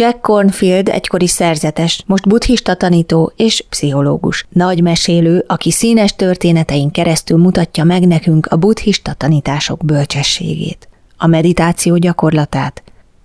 [0.00, 4.46] Jack Cornfield egykori szerzetes, most buddhista tanító és pszichológus.
[4.48, 11.96] Nagy mesélő, aki színes történetein keresztül mutatja meg nekünk a buddhista tanítások bölcsességét, a meditáció
[11.96, 12.82] gyakorlatát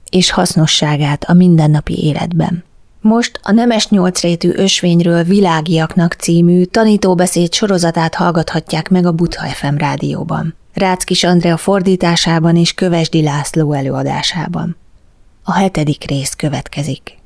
[0.09, 2.63] és hasznosságát a mindennapi életben.
[3.01, 10.55] Most a Nemes Nyolcrétű Ösvényről világiaknak című tanítóbeszéd sorozatát hallgathatják meg a Butha FM rádióban.
[10.73, 14.78] Ráckis Andrea fordításában és Kövesdi László előadásában.
[15.47, 17.17] A hetedik rész következik.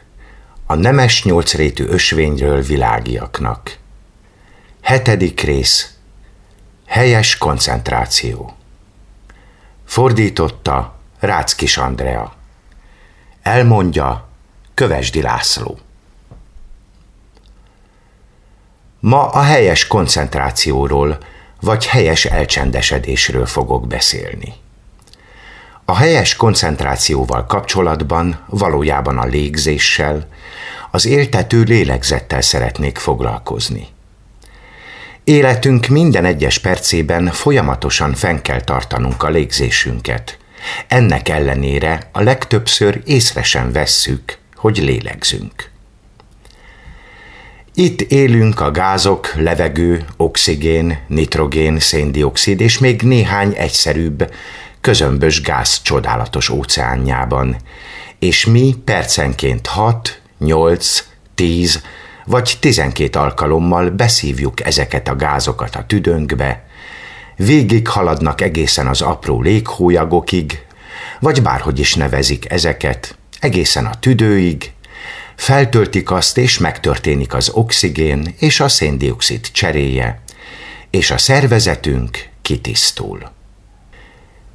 [0.71, 3.77] a nemes nyolcrétű ösvényről világiaknak.
[4.81, 5.93] Hetedik rész.
[6.85, 8.55] Helyes koncentráció.
[9.85, 12.33] Fordította Ráckis Andrea.
[13.41, 14.27] Elmondja
[14.73, 15.79] Kövesdi László.
[18.99, 21.17] Ma a helyes koncentrációról
[21.61, 24.53] vagy helyes elcsendesedésről fogok beszélni.
[25.91, 30.27] A helyes koncentrációval kapcsolatban valójában a légzéssel,
[30.91, 33.87] az éltető lélegzettel szeretnék foglalkozni.
[35.23, 40.37] Életünk minden egyes percében folyamatosan fenn kell tartanunk a légzésünket.
[40.87, 45.69] Ennek ellenére a legtöbbször észre sem vesszük, hogy lélegzünk.
[47.73, 54.31] Itt élünk a gázok, levegő, oxigén, nitrogén, széndiokszid és még néhány egyszerűbb,
[54.81, 57.55] közömbös gáz csodálatos óceánjában,
[58.19, 61.03] és mi percenként 6, 8,
[61.35, 61.81] 10
[62.25, 66.65] vagy 12 alkalommal beszívjuk ezeket a gázokat a tüdőnkbe,
[67.35, 70.65] végig haladnak egészen az apró léghólyagokig,
[71.19, 74.71] vagy bárhogy is nevezik ezeket, egészen a tüdőig,
[75.35, 80.21] feltöltik azt, és megtörténik az oxigén és a széndiokszid cseréje,
[80.89, 83.31] és a szervezetünk kitisztul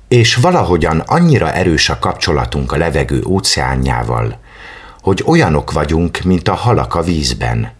[0.08, 4.38] és valahogyan annyira erős a kapcsolatunk a levegő óceánjával,
[5.00, 7.72] hogy olyanok vagyunk, mint a halak a vízben.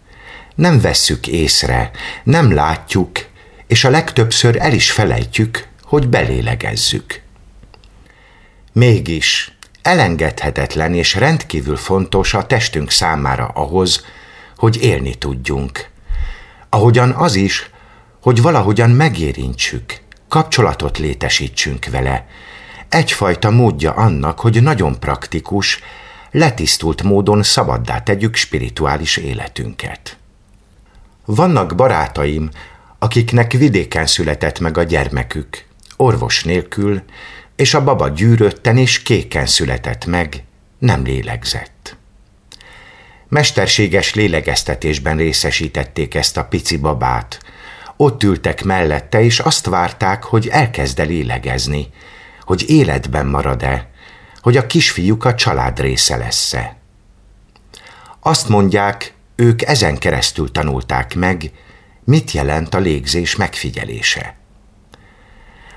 [0.55, 1.91] Nem vesszük észre,
[2.23, 3.25] nem látjuk,
[3.67, 7.21] és a legtöbbször el is felejtjük, hogy belélegezzük.
[8.73, 14.05] Mégis elengedhetetlen és rendkívül fontos a testünk számára ahhoz,
[14.57, 15.89] hogy élni tudjunk.
[16.69, 17.69] Ahogyan az is,
[18.21, 22.27] hogy valahogyan megérintsük, kapcsolatot létesítsünk vele.
[22.89, 25.79] Egyfajta módja annak, hogy nagyon praktikus,
[26.31, 30.17] letisztult módon szabaddá tegyük spirituális életünket.
[31.25, 32.49] Vannak barátaim,
[32.99, 37.01] akiknek vidéken született meg a gyermekük, orvos nélkül,
[37.55, 40.43] és a baba gyűrötten és kéken született meg,
[40.79, 41.97] nem lélegzett.
[43.29, 47.39] Mesterséges lélegeztetésben részesítették ezt a pici babát,
[47.97, 51.89] ott ültek mellette, és azt várták, hogy elkezd lélegezni,
[52.41, 53.89] hogy életben marad-e,
[54.41, 56.77] hogy a kisfiúk a család része lesz-e.
[58.19, 61.51] Azt mondják, ők ezen keresztül tanulták meg,
[62.03, 64.35] mit jelent a légzés megfigyelése.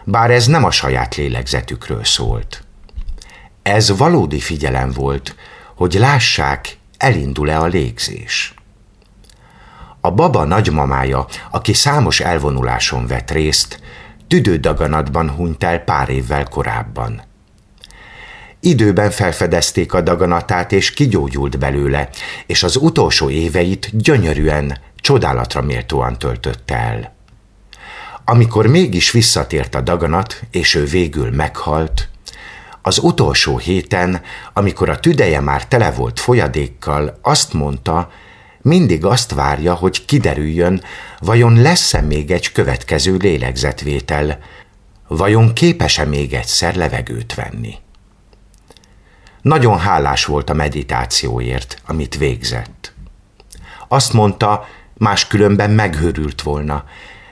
[0.04, 2.64] Bár ez nem a saját lélegzetükről szólt.
[3.62, 5.34] Ez valódi figyelem volt,
[5.74, 8.54] hogy lássák, elindul-e a légzés.
[10.00, 13.80] A baba nagymamája, aki számos elvonuláson vett részt,
[14.28, 17.22] tüdődaganatban hunyt el pár évvel korábban.
[18.60, 22.08] Időben felfedezték a daganatát, és kigyógyult belőle,
[22.46, 27.14] és az utolsó éveit gyönyörűen, csodálatra méltóan töltötte el.
[28.24, 32.08] Amikor mégis visszatért a daganat, és ő végül meghalt,
[32.82, 34.20] az utolsó héten,
[34.52, 38.10] amikor a tüdeje már tele volt folyadékkal, azt mondta,
[38.62, 40.82] mindig azt várja, hogy kiderüljön,
[41.18, 44.38] vajon lesz-e még egy következő lélegzetvétel,
[45.08, 47.74] vajon képes-e még egyszer levegőt venni.
[49.42, 52.92] Nagyon hálás volt a meditációért, amit végzett.
[53.88, 56.84] Azt mondta, máskülönben meghőrült volna,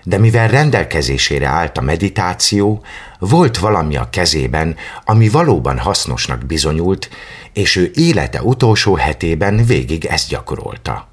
[0.05, 2.85] de mivel rendelkezésére állt a meditáció,
[3.19, 7.11] volt valami a kezében, ami valóban hasznosnak bizonyult,
[7.53, 11.09] és ő élete utolsó hetében végig ezt gyakorolta.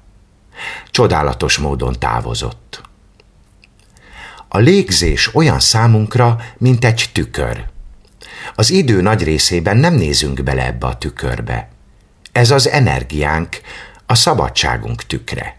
[0.90, 2.80] Csodálatos módon távozott.
[4.48, 7.64] A légzés olyan számunkra, mint egy tükör.
[8.54, 11.68] Az idő nagy részében nem nézünk bele ebbe a tükörbe.
[12.32, 13.60] Ez az energiánk,
[14.06, 15.56] a szabadságunk tükre.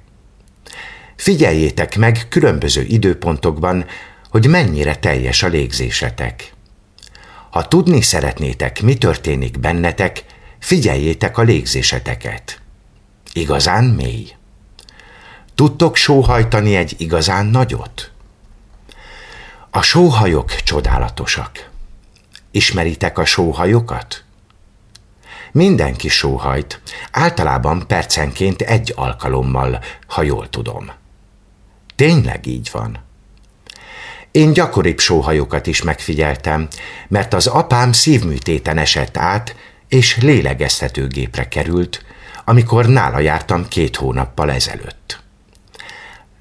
[1.16, 3.86] Figyeljétek meg különböző időpontokban,
[4.30, 6.54] hogy mennyire teljes a légzésetek.
[7.50, 10.24] Ha tudni szeretnétek, mi történik bennetek,
[10.60, 12.62] figyeljétek a légzéseteket.
[13.34, 14.37] Igazán mély.
[15.58, 18.12] Tudtok sóhajtani egy igazán nagyot?
[19.70, 21.70] A sóhajok csodálatosak.
[22.52, 24.24] Ismeritek a sóhajokat?
[25.52, 26.82] Mindenki sóhajt,
[27.12, 30.92] általában percenként egy alkalommal, ha jól tudom.
[31.96, 33.00] Tényleg így van.
[34.32, 36.68] Én gyakoribb sóhajokat is megfigyeltem,
[37.08, 39.56] mert az apám szívműtéten esett át,
[39.88, 42.06] és lélegeztetőgépre került,
[42.46, 45.26] amikor nála jártam két hónappal ezelőtt.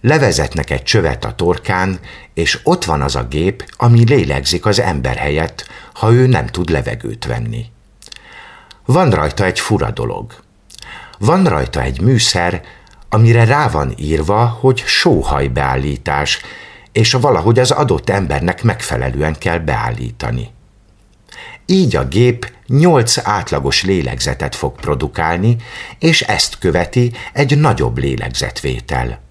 [0.07, 1.99] Levezetnek egy csövet a torkán,
[2.35, 6.71] és ott van az a gép, ami lélegzik az ember helyett, ha ő nem tud
[6.71, 7.67] levegőt venni.
[8.85, 10.35] Van rajta egy fura dolog.
[11.19, 12.63] Van rajta egy műszer,
[13.09, 16.41] amire rá van írva, hogy sóhajbeállítás,
[16.93, 20.51] és valahogy az adott embernek megfelelően kell beállítani.
[21.67, 25.57] Így a gép nyolc átlagos lélegzetet fog produkálni,
[25.99, 29.25] és ezt követi egy nagyobb lélegzetvétel.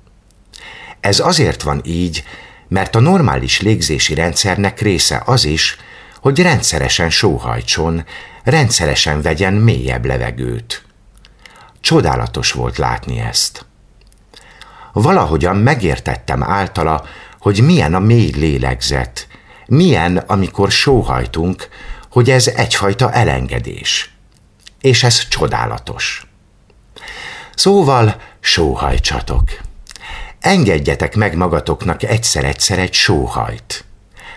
[1.05, 2.23] Ez azért van így,
[2.67, 5.77] mert a normális légzési rendszernek része az is,
[6.21, 8.05] hogy rendszeresen sóhajtson,
[8.43, 10.85] rendszeresen vegyen mélyebb levegőt.
[11.81, 13.65] Csodálatos volt látni ezt.
[14.93, 17.05] Valahogyan megértettem általa,
[17.39, 19.27] hogy milyen a mély lélegzet,
[19.65, 21.67] milyen, amikor sóhajtunk,
[22.11, 24.13] hogy ez egyfajta elengedés.
[24.81, 26.27] És ez csodálatos.
[27.55, 29.64] Szóval sóhajtsatok.
[30.45, 33.85] Engedjetek meg magatoknak egyszer-egyszer egy sóhajt.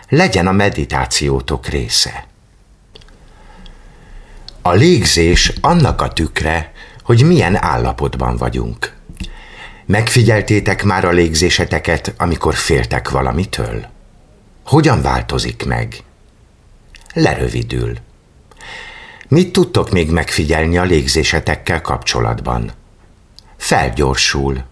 [0.09, 2.27] Legyen a meditációtok része.
[4.63, 6.73] A légzés annak a tükre,
[7.03, 8.95] hogy milyen állapotban vagyunk.
[9.87, 13.87] Megfigyeltétek már a légzéseteket, amikor féltek valamitől?
[14.65, 15.97] Hogyan változik meg?
[17.15, 17.97] Lerövidül.
[19.29, 22.73] Mit tudtok még megfigyelni a légzésetekkel kapcsolatban?
[23.57, 24.65] Felgyorsul.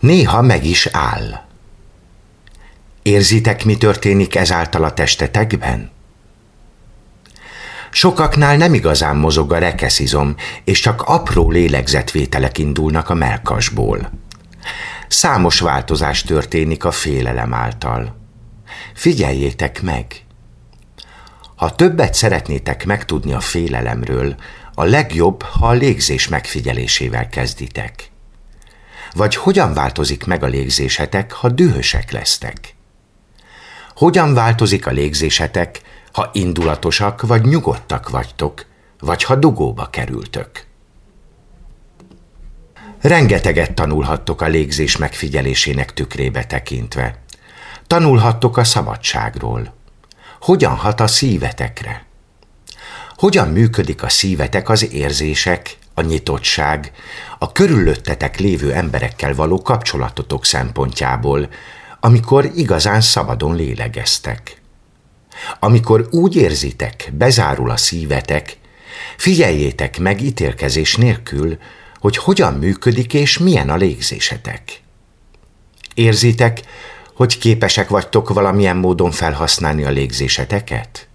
[0.00, 1.46] Néha meg is áll.
[3.02, 5.90] Érzitek, mi történik ezáltal a testetekben?
[7.90, 10.34] Sokaknál nem igazán mozog a rekeszizom,
[10.64, 14.10] és csak apró lélegzetvételek indulnak a melkasból.
[15.08, 18.16] Számos változás történik a félelem által.
[18.94, 20.06] Figyeljétek meg!
[21.54, 24.36] Ha többet szeretnétek megtudni a félelemről,
[24.74, 28.10] a legjobb, ha a légzés megfigyelésével kezditek.
[29.14, 32.74] Vagy hogyan változik meg a légzésetek, ha dühösek lesztek?
[33.94, 35.80] Hogyan változik a légzésetek,
[36.12, 38.66] ha indulatosak vagy nyugodtak vagytok,
[39.00, 40.66] vagy ha dugóba kerültök.
[43.00, 47.22] Rengeteget tanulhattok a légzés megfigyelésének tükrébe tekintve.
[47.86, 49.74] Tanulhattok a szabadságról.
[50.40, 52.06] Hogyan hat a szívetekre?
[53.16, 56.92] Hogyan működik a szívetek az érzések, a nyitottság,
[57.38, 61.48] a körülöttetek lévő emberekkel való kapcsolatotok szempontjából,
[62.00, 64.62] amikor igazán szabadon lélegeztek.
[65.60, 68.58] Amikor úgy érzitek, bezárul a szívetek,
[69.16, 71.58] figyeljétek meg ítélkezés nélkül,
[72.00, 74.82] hogy hogyan működik és milyen a légzésetek.
[75.94, 76.60] Érzitek,
[77.14, 81.08] hogy képesek vagytok valamilyen módon felhasználni a légzéseteket?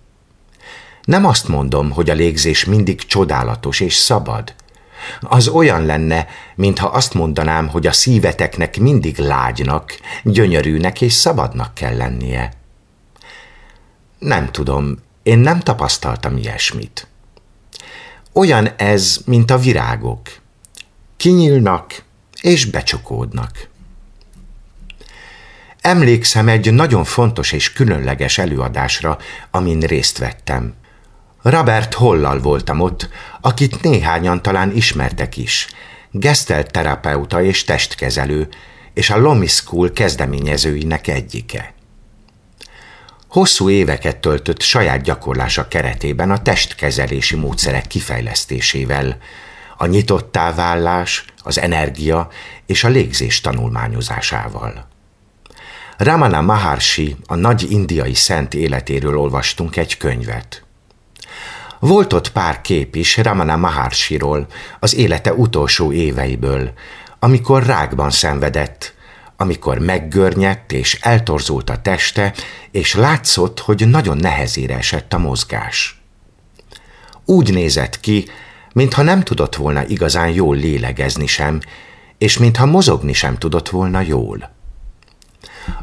[1.04, 4.54] Nem azt mondom, hogy a légzés mindig csodálatos és szabad.
[5.22, 11.98] Az olyan lenne, mintha azt mondanám, hogy a szíveteknek mindig lágynak, gyönyörűnek és szabadnak kell
[11.98, 12.53] lennie.
[14.19, 17.07] Nem tudom, én nem tapasztaltam ilyesmit.
[18.33, 20.22] Olyan ez, mint a virágok.
[21.17, 22.03] Kinyílnak
[22.41, 23.72] és becsukódnak.
[25.81, 29.17] Emlékszem egy nagyon fontos és különleges előadásra,
[29.51, 30.74] amin részt vettem.
[31.43, 33.09] Robert Hollal voltam ott,
[33.41, 35.67] akit néhányan talán ismertek is.
[36.12, 38.47] Gesztelt terapeuta és testkezelő,
[38.93, 41.73] és a Lomi School kezdeményezőinek egyike.
[43.27, 49.17] Hosszú éveket töltött saját gyakorlása keretében a testkezelési módszerek kifejlesztésével,
[49.77, 52.27] a nyitottá válás, az energia
[52.65, 54.88] és a légzés tanulmányozásával.
[55.97, 60.62] Ramana Maharshi, a nagy indiai szent életéről olvastunk egy könyvet.
[61.84, 64.48] Volt ott pár kép is Ramana Maharshiról,
[64.80, 66.74] az élete utolsó éveiből,
[67.20, 68.94] amikor rákban szenvedett,
[69.38, 72.34] amikor meggörnyedt és eltorzult a teste,
[72.72, 76.02] és látszott, hogy nagyon nehezére esett a mozgás.
[77.25, 78.28] Úgy nézett ki,
[78.74, 81.60] mintha nem tudott volna igazán jól lélegezni sem,
[82.18, 84.52] és mintha mozogni sem tudott volna jól.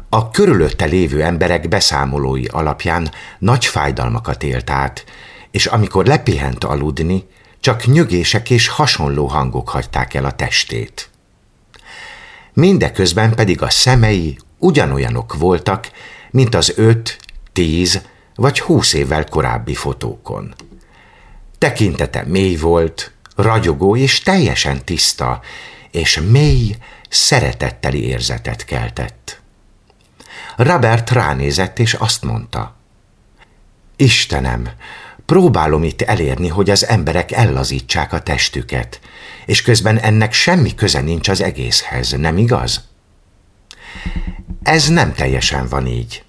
[0.09, 5.05] A körülötte lévő emberek beszámolói alapján nagy fájdalmakat élt át,
[5.51, 7.27] és amikor lepihent aludni,
[7.59, 11.09] csak nyögések és hasonló hangok hagyták el a testét.
[12.53, 15.91] Mindeközben pedig a szemei ugyanolyanok voltak,
[16.31, 17.19] mint az öt,
[17.53, 18.01] tíz
[18.35, 20.55] vagy húsz évvel korábbi fotókon.
[21.57, 25.41] Tekintete mély volt, ragyogó és teljesen tiszta,
[25.91, 26.75] és mély,
[27.09, 29.41] szeretetteli érzetet keltett.
[30.55, 32.75] Robert ránézett, és azt mondta,
[33.95, 34.69] Istenem,
[35.31, 38.99] próbálom itt elérni, hogy az emberek ellazítsák a testüket,
[39.45, 42.83] és közben ennek semmi köze nincs az egészhez, nem igaz?
[44.63, 46.23] Ez nem teljesen van így.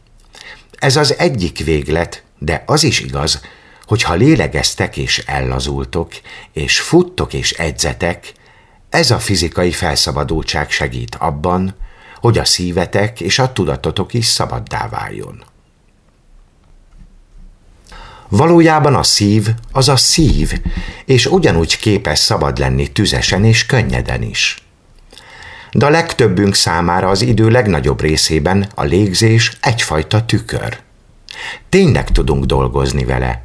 [0.79, 3.41] Ez az egyik véglet, de az is igaz,
[3.87, 6.13] hogy ha lélegeztek és ellazultok,
[6.53, 8.33] és futtok és edzetek,
[8.89, 11.75] ez a fizikai felszabadultság segít abban,
[12.21, 15.45] hogy a szívetek és a tudatotok is szabaddá váljon.
[18.33, 20.61] Valójában a szív az a szív,
[21.05, 24.63] és ugyanúgy képes szabad lenni tüzesen és könnyeden is.
[25.73, 30.79] De a legtöbbünk számára az idő legnagyobb részében a légzés egyfajta tükör.
[31.69, 33.43] Tényleg tudunk dolgozni vele.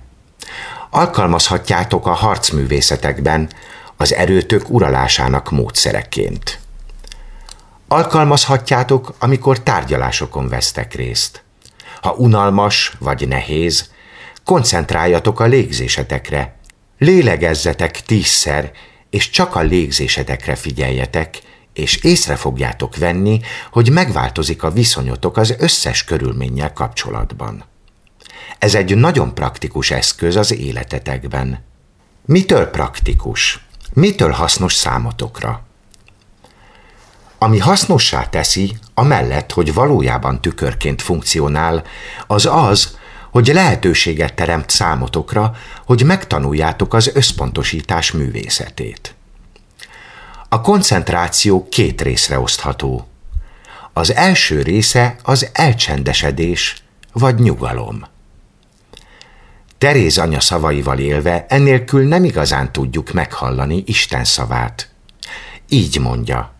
[0.89, 3.49] Alkalmazhatjátok a harcművészetekben
[3.97, 6.59] az erőtök uralásának módszereként.
[7.87, 11.43] Alkalmazhatjátok, amikor tárgyalásokon vesztek részt.
[12.01, 13.95] Ha unalmas vagy nehéz,
[14.47, 16.55] koncentráljatok a légzésetekre.
[16.97, 18.71] Lélegezzetek tízszer,
[19.09, 21.39] és csak a légzésetekre figyeljetek,
[21.73, 27.65] és észre fogjátok venni, hogy megváltozik a viszonyotok az összes körülménnyel kapcsolatban.
[28.59, 31.63] Ez egy nagyon praktikus eszköz az életetekben.
[32.25, 33.65] Mitől praktikus?
[33.93, 35.65] Mitől hasznos számotokra?
[37.37, 41.83] Ami hasznossá teszi, amellett, hogy valójában tükörként funkcionál,
[42.27, 42.97] az az,
[43.37, 49.15] hogy lehetőséget teremt számotokra, hogy megtanuljátok az összpontosítás művészetét.
[50.49, 53.07] A koncentráció két részre osztható.
[53.93, 58.05] Az első része az elcsendesedés vagy nyugalom.
[59.77, 64.89] Teréz anya szavaival élve ennélkül nem igazán tudjuk meghallani Isten szavát.
[65.69, 66.53] Így mondja.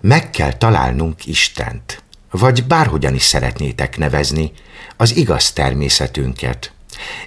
[0.00, 1.99] Meg kell találnunk Istent,
[2.30, 4.52] vagy bárhogyan is szeretnétek nevezni,
[4.96, 6.72] az igaz természetünket,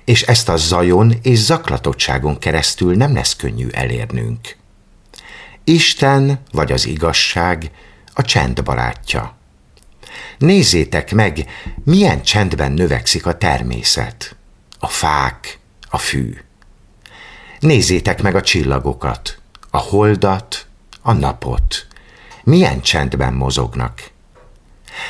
[0.05, 4.55] és ezt a zajon és zaklatottságon keresztül nem lesz könnyű elérnünk.
[5.63, 7.71] Isten vagy az igazság
[8.13, 9.35] a csend barátja.
[10.37, 11.45] Nézzétek meg,
[11.83, 14.35] milyen csendben növekszik a természet,
[14.79, 16.37] a fák, a fű.
[17.59, 19.37] Nézzétek meg a csillagokat,
[19.69, 20.67] a holdat,
[21.01, 21.87] a napot.
[22.43, 24.11] Milyen csendben mozognak.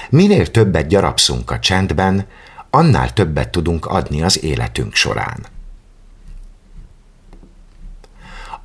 [0.09, 2.25] Minél többet gyarapszunk a csendben,
[2.69, 5.45] annál többet tudunk adni az életünk során.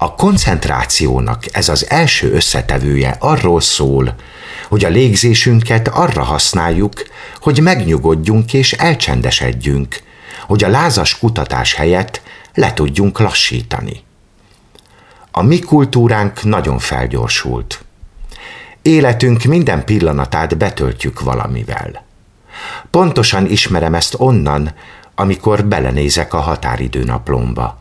[0.01, 4.15] A koncentrációnak ez az első összetevője arról szól,
[4.69, 6.93] hogy a légzésünket arra használjuk,
[7.41, 10.03] hogy megnyugodjunk és elcsendesedjünk,
[10.47, 12.23] hogy a lázas kutatás helyett
[12.55, 14.05] le tudjunk lassítani.
[15.31, 17.85] A mi kultúránk nagyon felgyorsult.
[18.89, 22.05] Életünk minden pillanatát betöltjük valamivel.
[22.91, 24.75] Pontosan ismerem ezt onnan,
[25.15, 27.81] amikor belenézek a határidőnaplomba.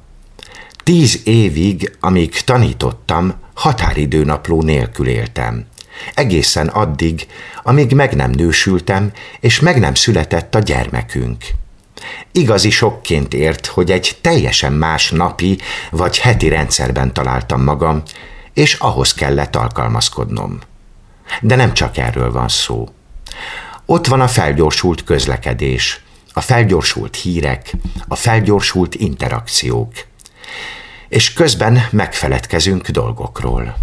[0.83, 5.65] Tíz évig, amíg tanítottam, határidőnapló nélkül éltem.
[6.13, 7.27] Egészen addig,
[7.63, 11.45] amíg meg nem nősültem, és meg nem született a gyermekünk.
[12.31, 15.57] Igazi sokként ért, hogy egy teljesen más napi
[15.91, 18.01] vagy heti rendszerben találtam magam,
[18.53, 20.59] és ahhoz kellett alkalmazkodnom.
[21.41, 22.89] De nem csak erről van szó.
[23.85, 26.01] Ott van a felgyorsult közlekedés,
[26.33, 27.71] a felgyorsult hírek,
[28.07, 29.91] a felgyorsult interakciók.
[31.07, 33.75] És közben megfeledkezünk dolgokról.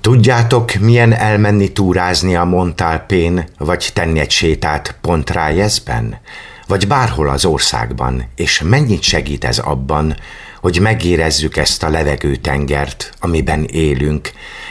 [0.00, 6.18] Tudjátok, milyen elmenni túrázni a Montalpén, vagy tenni egy sétát Pontrájezben,
[6.66, 10.16] vagy bárhol az országban, és mennyit segít ez abban,
[10.60, 14.30] hogy megérezzük ezt a levegőtengert, amiben élünk,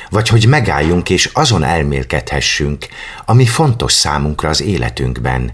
[0.09, 2.87] vagy hogy megálljunk és azon elmélkedhessünk,
[3.25, 5.51] ami fontos számunkra az életünkben,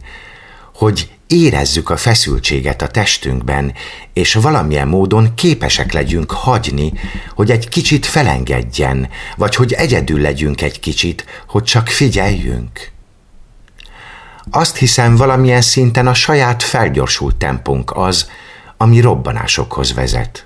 [0.73, 3.73] hogy érezzük a feszültséget a testünkben,
[4.13, 6.93] és valamilyen módon képesek legyünk hagyni,
[7.35, 12.91] hogy egy kicsit felengedjen, vagy hogy egyedül legyünk egy kicsit, hogy csak figyeljünk.
[14.51, 18.29] Azt hiszem, valamilyen szinten a saját felgyorsult tempónk az,
[18.83, 20.45] ami robbanásokhoz vezet.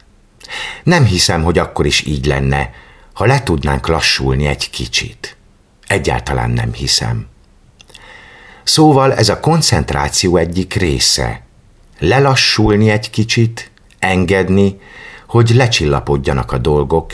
[0.84, 2.72] Nem hiszem, hogy akkor is így lenne,
[3.14, 5.38] ha le tudnánk lassulni egy kicsit.
[5.88, 7.28] Egyáltalán nem hiszem.
[8.64, 11.42] Szóval ez a koncentráció egyik része.
[12.00, 14.80] Lelassulni egy kicsit, engedni,
[15.28, 17.14] hogy lecsillapodjanak a dolgok,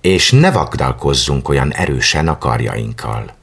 [0.00, 3.36] és ne vagdalkozzunk olyan erősen a karjainkkal.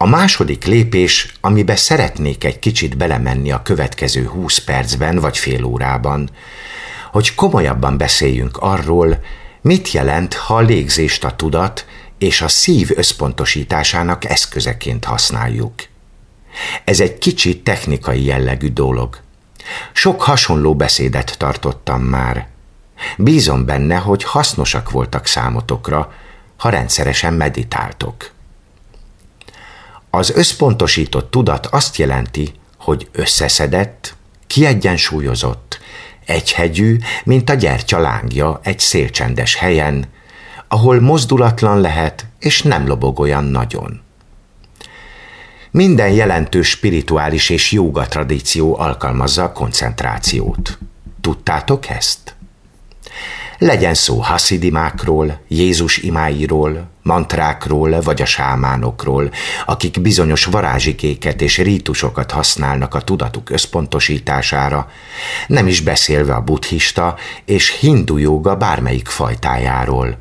[0.00, 6.30] A második lépés, amibe szeretnék egy kicsit belemenni a következő húsz percben vagy fél órában,
[7.10, 9.24] hogy komolyabban beszéljünk arról,
[9.60, 11.86] mit jelent, ha a légzést a tudat
[12.18, 15.74] és a szív összpontosításának eszközeként használjuk.
[16.84, 19.20] Ez egy kicsit technikai jellegű dolog.
[19.92, 22.46] Sok hasonló beszédet tartottam már.
[23.16, 26.12] Bízom benne, hogy hasznosak voltak számotokra,
[26.56, 28.36] ha rendszeresen meditáltok.
[30.10, 35.80] Az összpontosított tudat azt jelenti, hogy összeszedett, kiegyensúlyozott,
[36.26, 40.06] egyhegyű, mint a gyertya lángja egy szélcsendes helyen,
[40.68, 44.00] ahol mozdulatlan lehet, és nem lobog olyan nagyon.
[45.70, 50.78] Minden jelentős spirituális és jóga tradíció alkalmazza a koncentrációt.
[51.20, 52.37] Tudtátok ezt?
[53.58, 59.30] Legyen szó haszidimákról, Jézus imáiról, mantrákról vagy a sámánokról,
[59.66, 64.90] akik bizonyos varázsikéket és rítusokat használnak a tudatuk összpontosítására,
[65.46, 70.18] nem is beszélve a buddhista és hindu joga bármelyik fajtájáról.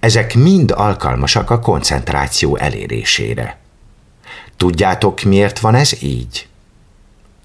[0.00, 3.58] Ezek mind alkalmasak a koncentráció elérésére.
[4.56, 6.48] Tudjátok, miért van ez így?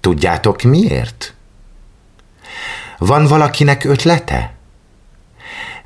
[0.00, 1.34] Tudjátok, miért?
[2.98, 4.53] Van valakinek ötlete?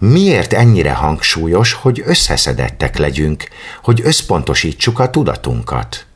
[0.00, 3.48] Miért ennyire hangsúlyos, hogy összeszedettek legyünk,
[3.82, 6.06] hogy összpontosítsuk a tudatunkat?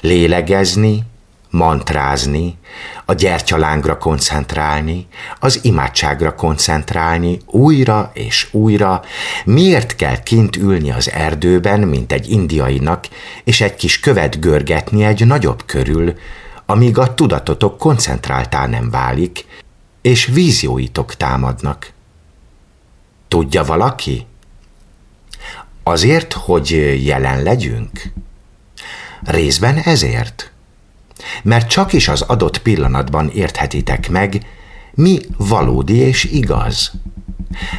[0.00, 1.02] Lélegezni,
[1.50, 2.58] mantrázni,
[3.04, 5.06] a gyertyalángra koncentrálni,
[5.40, 9.02] az imádságra koncentrálni, újra és újra,
[9.44, 13.08] miért kell kint ülni az erdőben, mint egy indiainak,
[13.44, 16.14] és egy kis követ görgetni egy nagyobb körül,
[16.66, 19.46] amíg a tudatotok koncentráltá nem válik,
[20.02, 21.94] és vízióitok támadnak.
[23.28, 24.26] Tudja valaki?
[25.82, 26.70] Azért, hogy
[27.04, 28.12] jelen legyünk?
[29.24, 30.50] Részben ezért.
[31.42, 34.46] Mert csak is az adott pillanatban érthetitek meg,
[34.94, 36.92] mi valódi és igaz.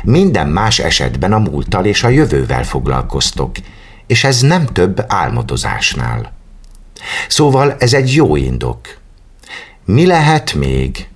[0.04, 3.56] Minden más esetben a múlttal és a jövővel foglalkoztok,
[4.08, 6.34] és ez nem több álmodozásnál.
[7.28, 8.98] Szóval ez egy jó indok.
[9.86, 11.08] Mi lehet még?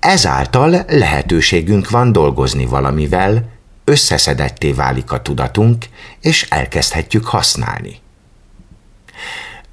[0.00, 3.48] Ezáltal lehetőségünk van dolgozni valamivel,
[3.84, 5.84] összeszedetté válik a tudatunk,
[6.20, 8.00] és elkezdhetjük használni.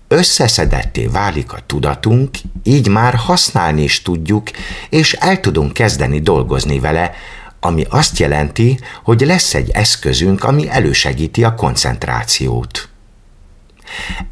[0.08, 4.50] Összeszedetté válik a tudatunk, így már használni is tudjuk,
[4.90, 7.14] és el tudunk kezdeni dolgozni vele,
[7.60, 12.90] ami azt jelenti, hogy lesz egy eszközünk, ami elősegíti a koncentrációt.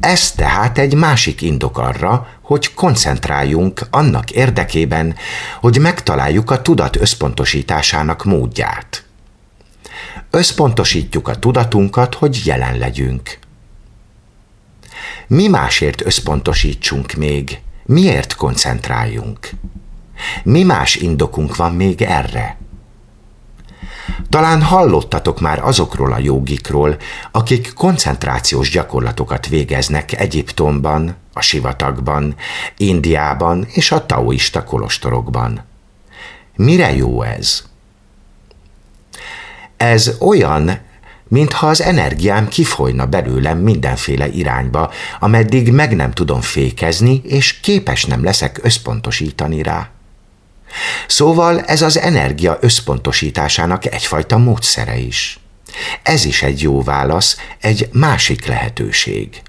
[0.00, 5.14] Ez tehát egy másik indok arra, hogy koncentráljunk annak érdekében,
[5.60, 9.04] hogy megtaláljuk a tudat összpontosításának módját.
[10.30, 13.38] Összpontosítjuk a tudatunkat, hogy jelen legyünk.
[15.26, 17.60] Mi másért összpontosítsunk még?
[17.84, 19.50] Miért koncentráljunk?
[20.42, 22.56] Mi más indokunk van még erre?
[24.28, 26.96] Talán hallottatok már azokról a jogikról,
[27.32, 32.34] akik koncentrációs gyakorlatokat végeznek Egyiptomban, a sivatagban,
[32.76, 35.64] Indiában és a taoista kolostorokban.
[36.56, 37.64] Mire jó ez?
[39.76, 40.78] Ez olyan,
[41.28, 48.24] mintha az energiám kifolyna belőlem mindenféle irányba, ameddig meg nem tudom fékezni, és képes nem
[48.24, 49.90] leszek összpontosítani rá.
[51.06, 55.38] Szóval ez az energia összpontosításának egyfajta módszere is.
[56.02, 59.42] Ez is egy jó válasz, egy másik lehetőség.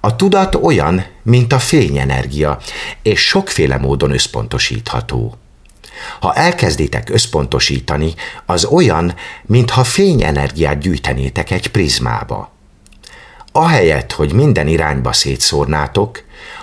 [0.00, 2.58] A tudat olyan, mint a fényenergia,
[3.02, 5.34] és sokféle módon összpontosítható.
[6.20, 8.14] Ha elkezditek összpontosítani,
[8.46, 12.52] az olyan, mintha fényenergiát gyűjtenétek egy prizmába.
[13.52, 16.22] Ahelyett, hogy minden irányba szétszórnátok,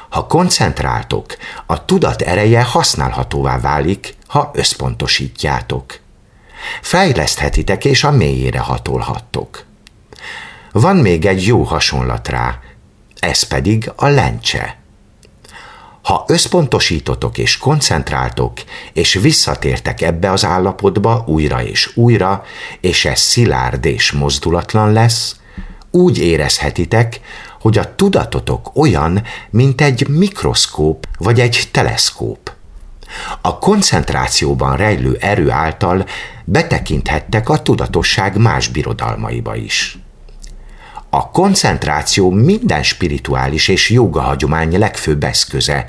[0.10, 6.00] Ha koncentráltok, a tudat ereje használhatóvá válik, ha összpontosítjátok.
[6.82, 9.66] Fejleszthetitek és a mélyére hatolhattok.
[10.72, 12.60] Van még egy jó hasonlat rá,
[13.20, 14.78] ez pedig a lencse.
[16.02, 18.54] Ha összpontosítotok és koncentráltok,
[18.94, 22.44] és visszatértek ebbe az állapotba újra és újra,
[22.82, 25.36] és ez szilárd és mozdulatlan lesz,
[25.92, 27.20] úgy érezhetitek,
[27.60, 32.52] hogy a tudatotok olyan, mint egy mikroszkóp vagy egy teleszkóp.
[33.42, 36.06] A koncentrációban rejlő erő által
[36.44, 39.98] betekinthettek a tudatosság más birodalmaiba is.
[41.10, 45.88] A koncentráció minden spirituális és joga hagyomány legfőbb eszköze,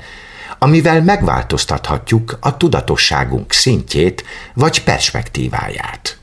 [0.59, 6.17] amivel megváltoztathatjuk a tudatosságunk szintjét vagy perspektíváját.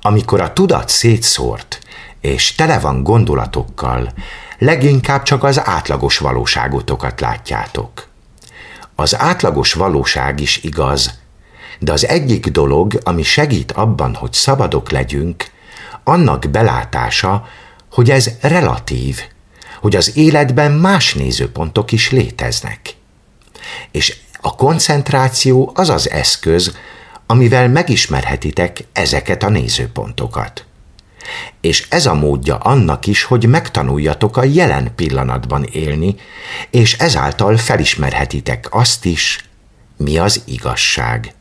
[0.00, 1.78] Amikor a tudat szétszórt
[2.20, 4.12] és tele van gondolatokkal,
[4.58, 8.06] leginkább csak az átlagos valóságotokat látjátok.
[8.94, 11.18] Az átlagos valóság is igaz,
[11.78, 15.50] de az egyik dolog, ami segít abban, hogy szabadok legyünk,
[16.04, 17.46] annak belátása,
[17.90, 19.20] hogy ez relatív,
[19.80, 22.94] hogy az életben más nézőpontok is léteznek.
[23.90, 26.76] És a koncentráció az az eszköz,
[27.26, 30.64] amivel megismerhetitek ezeket a nézőpontokat.
[31.60, 36.14] És ez a módja annak is, hogy megtanuljatok a jelen pillanatban élni,
[36.70, 39.44] és ezáltal felismerhetitek azt is,
[39.96, 41.34] mi az igazság.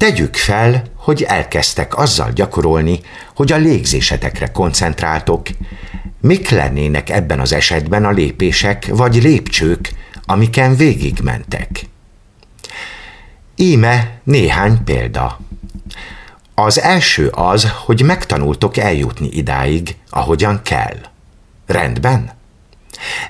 [0.00, 3.00] Tegyük fel, hogy elkezdtek azzal gyakorolni,
[3.34, 5.46] hogy a légzésetekre koncentráltok.
[6.20, 9.92] Mik lennének ebben az esetben a lépések vagy lépcsők,
[10.24, 11.86] amiken végigmentek?
[13.56, 15.40] Íme néhány példa.
[16.54, 20.96] Az első az, hogy megtanultok eljutni idáig, ahogyan kell.
[21.66, 22.30] Rendben?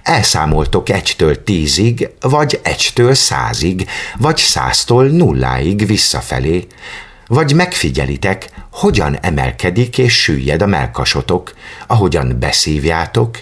[0.03, 6.67] Elszámoltok egytől tízig, vagy egytől százig, vagy száztól nulláig visszafelé,
[7.27, 11.55] vagy megfigyelitek, hogyan emelkedik és süllyed a melkasotok,
[11.87, 13.39] ahogyan beszívjátok,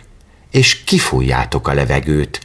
[0.50, 2.40] és kifújjátok a levegőt,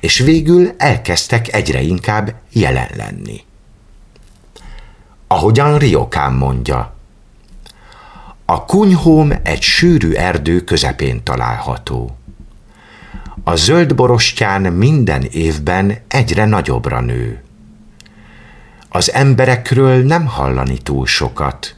[0.00, 3.44] és végül elkezdtek egyre inkább jelen lenni.
[5.26, 6.94] Ahogyan Riokán mondja,
[8.44, 12.16] a kunyhóm egy sűrű erdő közepén található.
[13.44, 17.42] A zöld borostyán minden évben egyre nagyobbra nő.
[18.88, 21.76] Az emberekről nem hallani túl sokat,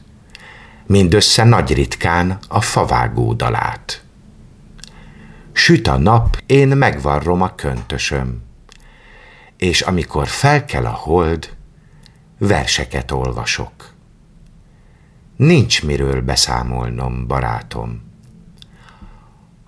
[0.85, 4.03] mindössze nagy ritkán a favágó dalát.
[5.51, 8.43] Süt a nap, én megvarrom a köntösöm,
[9.57, 11.49] és amikor felkel a hold,
[12.37, 13.93] verseket olvasok.
[15.35, 18.12] Nincs miről beszámolnom, barátom.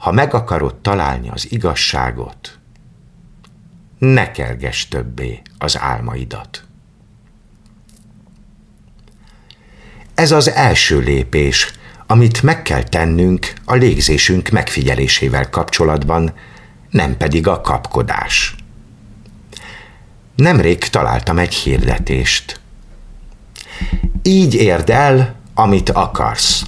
[0.06, 2.60] Ha meg akarod találni az igazságot,
[3.98, 6.64] ne kerges többé az álmaidat.
[10.16, 11.72] Ez az első lépés,
[12.08, 16.34] amit meg kell tennünk a légzésünk megfigyelésével kapcsolatban,
[16.90, 18.56] nem pedig a kapkodás.
[20.36, 22.60] Nemrég találtam egy hirdetést.
[24.22, 26.64] Így érd el, amit akarsz.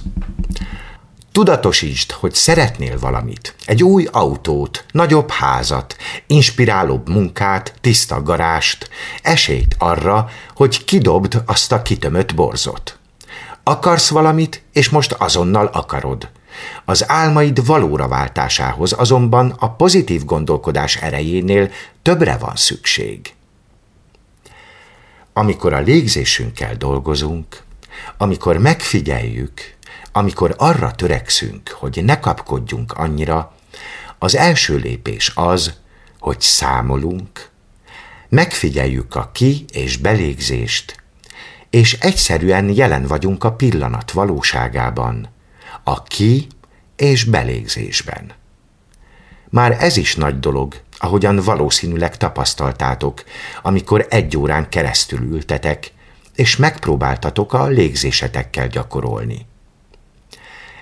[1.38, 5.96] Tudatosítsd, hogy szeretnél valamit, egy új autót, nagyobb házat,
[6.26, 8.88] inspirálóbb munkát, tiszta garást,
[9.22, 12.98] esélyt arra, hogy kidobd azt a kitömött borzot.
[13.62, 16.28] Akarsz valamit, és most azonnal akarod.
[16.84, 21.70] Az álmaid valóra váltásához azonban a pozitív gondolkodás erejénél
[22.02, 23.34] többre van szükség.
[25.32, 27.62] Amikor a légzésünkkel dolgozunk,
[28.16, 29.76] amikor megfigyeljük,
[30.18, 33.54] amikor arra törekszünk, hogy ne kapkodjunk annyira,
[34.18, 35.74] az első lépés az,
[36.18, 37.50] hogy számolunk,
[38.28, 41.02] megfigyeljük a ki- és belégzést,
[41.70, 45.28] és egyszerűen jelen vagyunk a pillanat valóságában,
[45.84, 46.46] a ki-
[46.96, 48.32] és belégzésben.
[49.48, 53.24] Már ez is nagy dolog, ahogyan valószínűleg tapasztaltátok,
[53.62, 55.92] amikor egy órán keresztül ültetek,
[56.34, 59.47] és megpróbáltatok a légzésetekkel gyakorolni.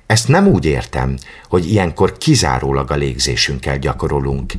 [0.07, 4.53] Ezt nem úgy értem, hogy ilyenkor kizárólag a légzésünkkel gyakorolunk,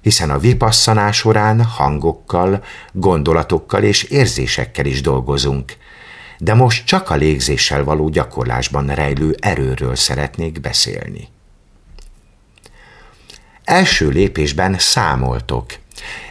[0.00, 5.76] hiszen a vipasszanás során hangokkal, gondolatokkal és érzésekkel is dolgozunk,
[6.38, 11.28] de most csak a légzéssel való gyakorlásban rejlő erőről szeretnék beszélni.
[13.64, 15.66] Első lépésben számoltok.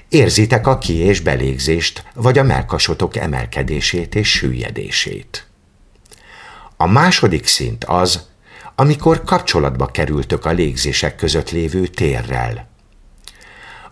[0.09, 5.47] Érzitek a ki- és belégzést, vagy a melkasotok emelkedését és süllyedését.
[6.77, 8.27] A második szint az,
[8.79, 12.67] amikor kapcsolatba kerültök a légzések között lévő térrel.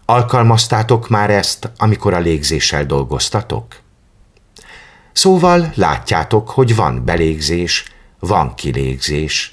[0.05, 3.75] Alkalmaztátok már ezt, amikor a légzéssel dolgoztatok?
[5.13, 7.85] Szóval látjátok, hogy van belégzés,
[8.19, 9.51] van kilégzés,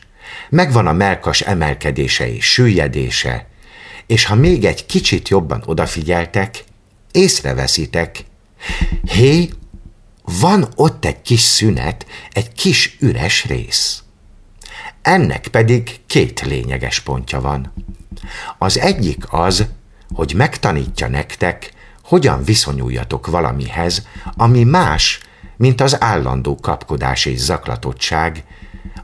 [0.48, 3.48] megvan a melkas emelkedése és süllyedése,
[4.06, 6.64] és ha még egy kicsit jobban odafigyeltek,
[7.12, 8.24] észreveszitek,
[9.04, 9.50] hé,
[10.40, 14.03] van ott egy kis szünet, egy kis üres rész.
[15.04, 17.72] Ennek pedig két lényeges pontja van.
[18.58, 19.66] Az egyik az,
[20.14, 25.20] hogy megtanítja nektek, hogyan viszonyuljatok valamihez, ami más,
[25.56, 28.44] mint az állandó kapkodás és zaklatottság,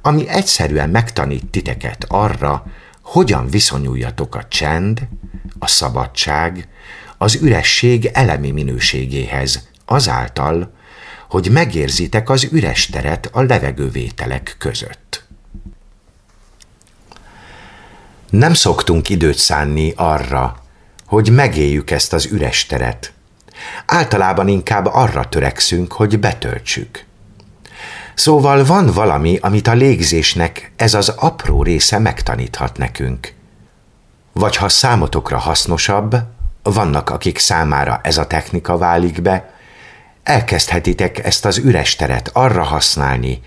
[0.03, 2.67] ami egyszerűen megtanít titeket arra,
[3.03, 5.09] hogyan viszonyuljatok a csend,
[5.59, 6.69] a szabadság,
[7.19, 10.75] az üresség elemi minőségéhez, azáltal,
[11.29, 15.29] hogy megérzitek az üres teret a levegővételek között.
[18.31, 20.57] Nem szoktunk időt szánni arra,
[21.07, 23.13] hogy megéljük ezt az üres teret.
[23.87, 27.05] Általában inkább arra törekszünk, hogy betöltsük.
[28.15, 33.35] Szóval van valami, amit a légzésnek ez az apró része megtaníthat nekünk.
[34.33, 36.17] Vagy ha számotokra hasznosabb,
[36.63, 39.55] vannak akik számára ez a technika válik be,
[40.23, 43.41] elkezdhetitek ezt az üres teret arra használni,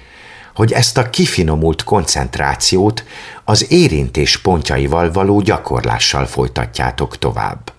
[0.53, 3.03] hogy ezt a kifinomult koncentrációt
[3.43, 7.73] az érintés pontjaival való gyakorlással folytatjátok tovább.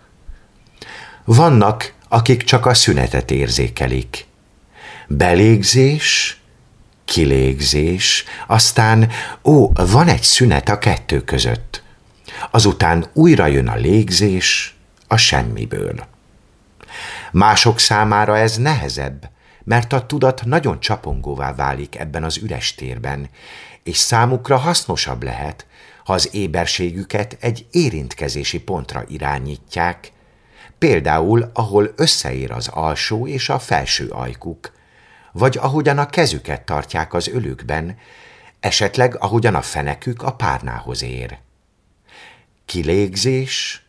[1.24, 4.26] Vannak, akik csak a szünetet érzékelik.
[5.08, 6.38] Belégzés,
[7.04, 9.10] kilégzés, aztán
[9.44, 11.82] ó, van egy szünet a kettő között.
[12.50, 14.74] Azután újra jön a légzés
[15.08, 16.06] a semmiből.
[17.32, 19.30] Mások számára ez nehezebb,
[19.64, 23.28] mert a tudat nagyon csapongóvá válik ebben az üres térben,
[23.82, 25.66] és számukra hasznosabb lehet,
[26.04, 30.12] ha az éberségüket egy érintkezési pontra irányítják,
[30.78, 34.72] például ahol összeér az alsó és a felső ajkuk,
[35.32, 37.96] vagy ahogyan a kezüket tartják az ölükben,
[38.60, 41.38] esetleg ahogyan a fenekük a párnához ér.
[42.64, 43.86] Kilégzés,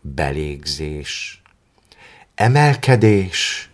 [0.00, 1.42] belégzés,
[2.34, 3.71] emelkedés,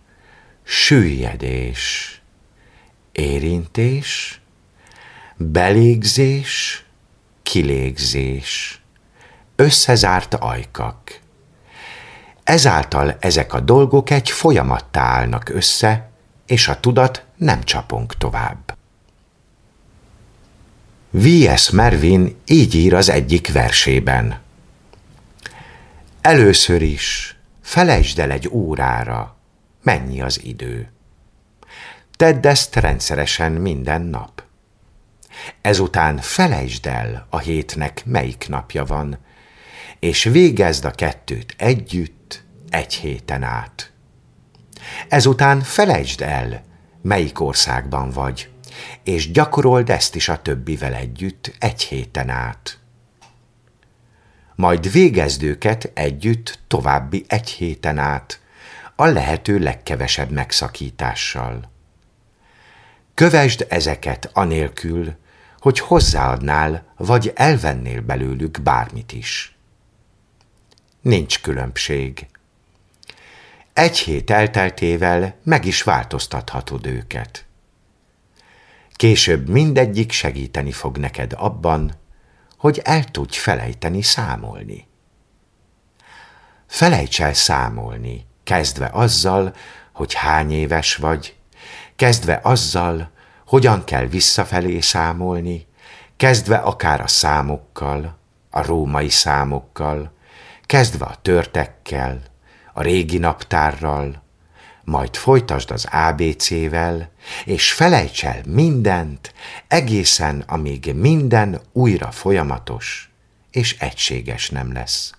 [0.70, 2.20] süllyedés,
[3.12, 4.40] érintés,
[5.36, 6.84] belégzés,
[7.42, 8.80] kilégzés,
[9.56, 11.20] összezárt ajkak.
[12.44, 16.10] Ezáltal ezek a dolgok egy folyamattá állnak össze,
[16.46, 18.76] és a tudat nem csapunk tovább.
[21.10, 21.70] V.S.
[21.70, 24.40] Mervin így ír az egyik versében.
[26.20, 29.37] Először is felejtsd el egy órára,
[29.88, 30.92] mennyi az idő.
[32.16, 34.42] Tedd ezt rendszeresen minden nap.
[35.60, 39.18] Ezután felejtsd el a hétnek melyik napja van,
[39.98, 43.92] és végezd a kettőt együtt egy héten át.
[45.08, 46.64] Ezután felejtsd el,
[47.02, 48.50] melyik országban vagy,
[49.02, 52.78] és gyakorold ezt is a többivel együtt egy héten át.
[54.54, 58.40] Majd végezd őket együtt további egy héten át,
[59.00, 61.70] a lehető legkevesebb megszakítással.
[63.14, 65.16] Kövesd ezeket anélkül,
[65.58, 69.56] hogy hozzáadnál vagy elvennél belőlük bármit is.
[71.00, 72.26] Nincs különbség.
[73.72, 77.46] Egy hét elteltével meg is változtathatod őket.
[78.92, 81.94] Később mindegyik segíteni fog neked abban,
[82.56, 84.86] hogy el tudj felejteni számolni.
[86.66, 89.54] Felejts el számolni, kezdve azzal,
[89.92, 91.36] hogy hány éves vagy,
[91.96, 93.10] kezdve azzal,
[93.46, 95.66] hogyan kell visszafelé számolni,
[96.16, 98.18] kezdve akár a számokkal,
[98.50, 100.12] a római számokkal,
[100.66, 102.22] kezdve a törtekkel,
[102.72, 104.22] a régi naptárral,
[104.84, 107.10] majd folytasd az ABC-vel,
[107.44, 109.34] és felejts el mindent,
[109.66, 113.10] egészen amíg minden újra folyamatos
[113.50, 115.17] és egységes nem lesz.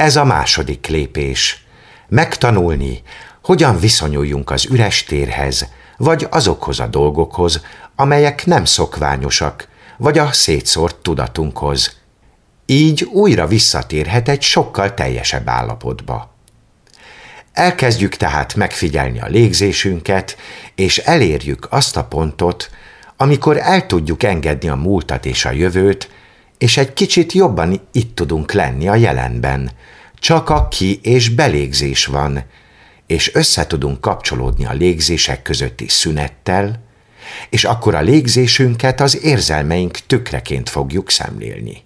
[0.00, 1.64] Ez a második lépés.
[2.08, 3.02] Megtanulni,
[3.42, 7.60] hogyan viszonyuljunk az üres térhez, vagy azokhoz a dolgokhoz,
[7.96, 11.96] amelyek nem szokványosak, vagy a szétszórt tudatunkhoz.
[12.66, 16.34] Így újra visszatérhet egy sokkal teljesebb állapotba.
[17.52, 20.36] Elkezdjük tehát megfigyelni a légzésünket,
[20.74, 22.70] és elérjük azt a pontot,
[23.16, 26.10] amikor el tudjuk engedni a múltat és a jövőt,
[26.60, 29.70] és egy kicsit jobban itt tudunk lenni a jelenben.
[30.18, 32.44] Csak a ki- és belégzés van,
[33.06, 36.82] és össze tudunk kapcsolódni a légzések közötti szünettel,
[37.50, 41.82] és akkor a légzésünket az érzelmeink tükreként fogjuk szemlélni.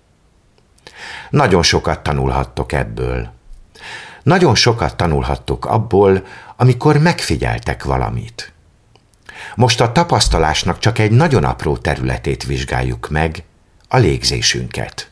[1.31, 3.33] Nagyon sokat tanulhattok ebből.
[4.23, 8.53] Nagyon sokat tanulhattok abból, amikor megfigyeltek valamit.
[9.55, 13.45] Most a tapasztalásnak csak egy nagyon apró területét vizsgáljuk meg,
[13.95, 15.11] a légzésünket.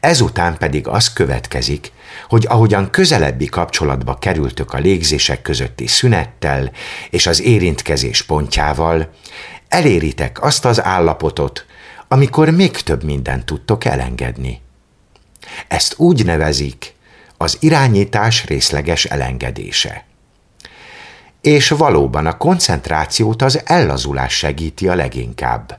[0.00, 1.92] Ezután pedig az következik,
[2.28, 6.72] hogy ahogyan közelebbi kapcsolatba kerültök a légzések közötti szünettel
[7.10, 9.10] és az érintkezés pontjával,
[9.68, 11.66] eléritek azt az állapotot,
[12.08, 14.60] amikor még több mindent tudtok elengedni.
[15.68, 16.94] Ezt úgy nevezik
[17.36, 20.04] az irányítás részleges elengedése.
[21.40, 25.78] És valóban a koncentrációt az ellazulás segíti a leginkább.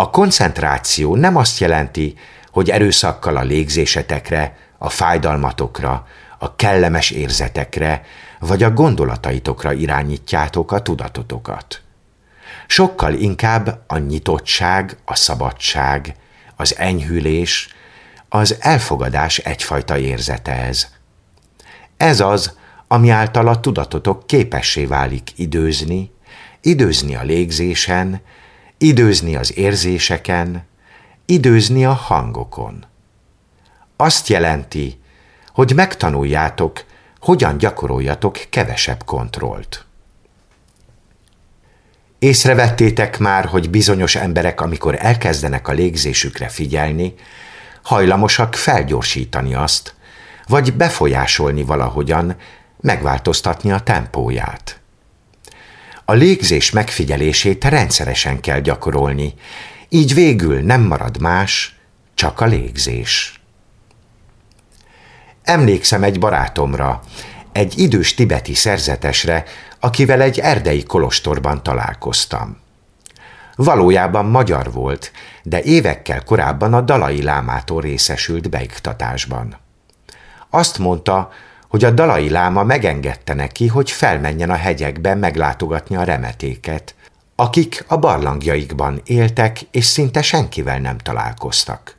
[0.00, 2.14] A koncentráció nem azt jelenti,
[2.50, 6.06] hogy erőszakkal a légzésetekre, a fájdalmatokra,
[6.38, 8.02] a kellemes érzetekre,
[8.38, 11.82] vagy a gondolataitokra irányítjátok a tudatotokat.
[12.66, 16.14] Sokkal inkább a nyitottság, a szabadság,
[16.56, 17.68] az enyhülés,
[18.28, 20.88] az elfogadás egyfajta érzete ez.
[21.96, 22.56] Ez az,
[22.88, 26.10] ami által a tudatotok képessé válik időzni,
[26.60, 28.20] időzni a légzésen,
[28.82, 30.66] időzni az érzéseken,
[31.26, 32.84] időzni a hangokon.
[33.96, 35.00] Azt jelenti,
[35.48, 36.84] hogy megtanuljátok,
[37.20, 39.84] hogyan gyakoroljatok kevesebb kontrollt.
[42.18, 47.14] Észrevettétek már, hogy bizonyos emberek, amikor elkezdenek a légzésükre figyelni,
[47.82, 49.94] hajlamosak felgyorsítani azt,
[50.46, 52.36] vagy befolyásolni valahogyan,
[52.80, 54.79] megváltoztatni a tempóját.
[56.10, 59.34] A légzés megfigyelését rendszeresen kell gyakorolni,
[59.88, 61.76] így végül nem marad más,
[62.14, 63.40] csak a légzés.
[65.42, 67.00] Emlékszem egy barátomra,
[67.52, 69.44] egy idős tibeti szerzetesre,
[69.80, 72.58] akivel egy erdei kolostorban találkoztam.
[73.56, 79.56] Valójában magyar volt, de évekkel korábban a dalai lámától részesült beiktatásban.
[80.48, 81.30] Azt mondta,
[81.70, 86.94] hogy a dalai láma megengedte neki, hogy felmenjen a hegyekbe meglátogatni a remetéket,
[87.34, 91.96] akik a barlangjaikban éltek, és szinte senkivel nem találkoztak.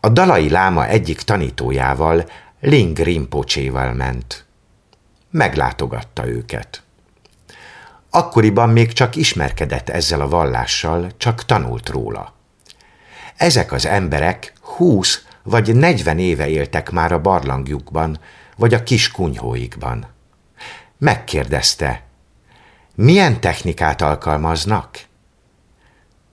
[0.00, 2.24] A dalai láma egyik tanítójával,
[2.60, 4.44] Ling Rinpocséval ment.
[5.30, 6.82] Meglátogatta őket.
[8.10, 12.34] Akkoriban még csak ismerkedett ezzel a vallással, csak tanult róla.
[13.36, 18.18] Ezek az emberek húsz vagy negyven éve éltek már a barlangjukban,
[18.56, 20.06] vagy a kis kunyhóikban.
[20.98, 22.02] Megkérdezte,
[22.94, 24.98] milyen technikát alkalmaznak?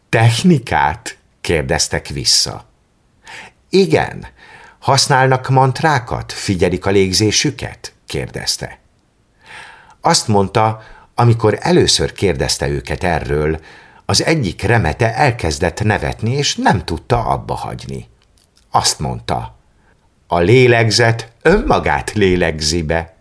[0.10, 1.18] Technikát?
[1.42, 2.66] kérdeztek vissza.
[3.70, 4.28] Igen,
[4.80, 7.94] használnak mantrákat, figyelik a légzésüket?
[8.06, 8.80] kérdezte.
[10.02, 10.82] Azt mondta,
[11.16, 13.60] amikor először kérdezte őket erről,
[14.06, 18.10] az egyik remete elkezdett nevetni, és nem tudta abba hagyni.
[18.72, 19.58] Azt mondta,
[20.28, 23.16] a lélegzet önmagát lélegzi be.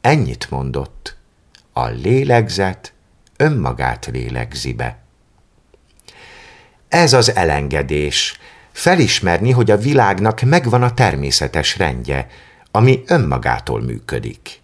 [0.00, 1.16] Ennyit mondott.
[1.72, 2.92] A lélegzet
[3.36, 4.98] önmagát lélegzi be.
[6.88, 8.38] Ez az elengedés.
[8.72, 12.26] Felismerni, hogy a világnak megvan a természetes rendje,
[12.70, 14.60] ami önmagától működik.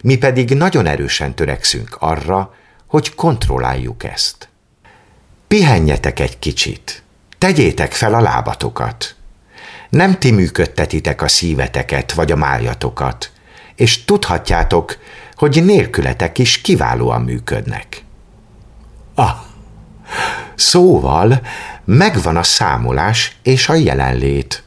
[0.00, 2.54] Mi pedig nagyon erősen törekszünk arra,
[2.86, 4.48] hogy kontrolláljuk ezt.
[5.48, 7.02] Pihenjetek egy kicsit,
[7.38, 9.16] tegyétek fel a lábatokat.
[9.88, 13.30] Nem ti működtetitek a szíveteket vagy a májatokat,
[13.74, 14.98] és tudhatjátok,
[15.34, 18.02] hogy nélkületek is kiválóan működnek.
[19.14, 19.36] Ah,
[20.54, 21.40] szóval
[21.84, 24.62] megvan a számolás és a jelenlét.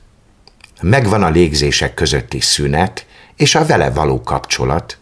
[0.82, 3.06] Megvan a légzések közötti szünet
[3.36, 4.98] és a vele való kapcsolat,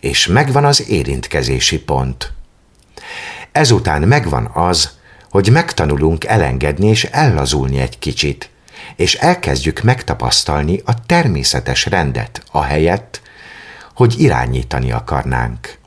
[0.00, 2.32] és megvan az érintkezési pont.
[3.52, 4.90] Ezután megvan az,
[5.30, 8.50] hogy megtanulunk elengedni és ellazulni egy kicsit,
[8.96, 13.20] és elkezdjük megtapasztalni a természetes rendet, a helyett,
[13.94, 15.78] hogy irányítani akarnánk.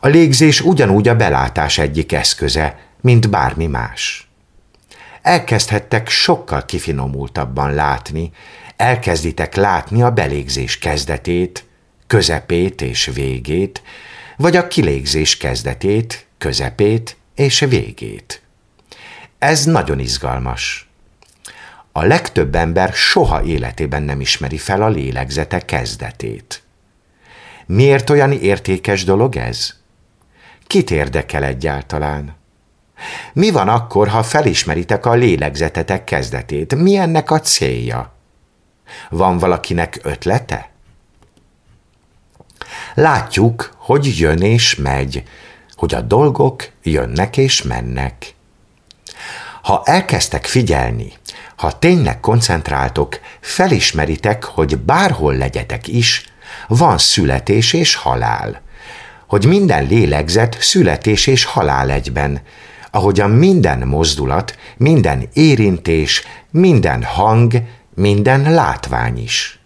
[0.00, 4.30] A légzés ugyanúgy a belátás egyik eszköze, mint bármi más.
[5.22, 8.30] Elkezdhettek sokkal kifinomultabban látni,
[8.76, 11.64] elkezditek látni a belégzés kezdetét,
[12.06, 13.82] közepét és végét,
[14.36, 18.42] vagy a kilégzés kezdetét, közepét és végét.
[19.38, 20.89] Ez nagyon izgalmas.
[21.92, 26.62] A legtöbb ember soha életében nem ismeri fel a lélegzete kezdetét.
[27.66, 29.74] Miért olyan értékes dolog ez?
[30.66, 32.36] Kit érdekel egyáltalán?
[33.32, 36.74] Mi van akkor, ha felismeritek a lélegzetetek kezdetét?
[36.74, 38.12] Mi ennek a célja?
[39.08, 40.70] Van valakinek ötlete?
[42.94, 45.22] Látjuk, hogy jön és megy,
[45.74, 48.34] hogy a dolgok jönnek és mennek.
[49.62, 51.12] Ha elkezdtek figyelni,
[51.60, 56.24] ha tényleg koncentráltok, felismeritek, hogy bárhol legyetek is,
[56.68, 58.62] van születés és halál.
[59.26, 62.40] Hogy minden lélegzet születés és halál egyben,
[62.90, 67.52] ahogyan minden mozdulat, minden érintés, minden hang,
[67.94, 69.60] minden látvány is.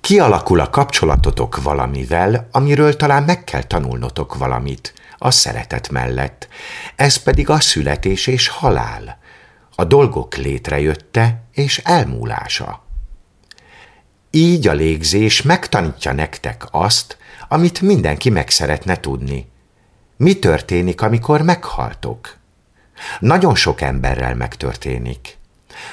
[0.00, 6.48] Kialakul a kapcsolatotok valamivel, amiről talán meg kell tanulnotok valamit, a szeretet mellett.
[6.96, 9.22] Ez pedig a születés és halál,
[9.76, 12.82] a dolgok létrejötte és elmúlása.
[14.30, 17.18] Így a légzés megtanítja nektek azt,
[17.48, 19.48] amit mindenki meg szeretne tudni.
[20.16, 22.36] Mi történik, amikor meghaltok?
[23.20, 25.36] Nagyon sok emberrel megtörténik.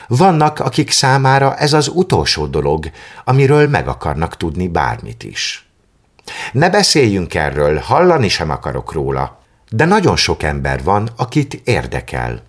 [0.08, 2.92] Vannak, akik számára ez az utolsó dolog,
[3.24, 5.70] amiről meg akarnak tudni bármit is.
[6.52, 12.44] Ne beszéljünk erről, hallani sem akarok róla, de nagyon sok ember van, akit érdekel.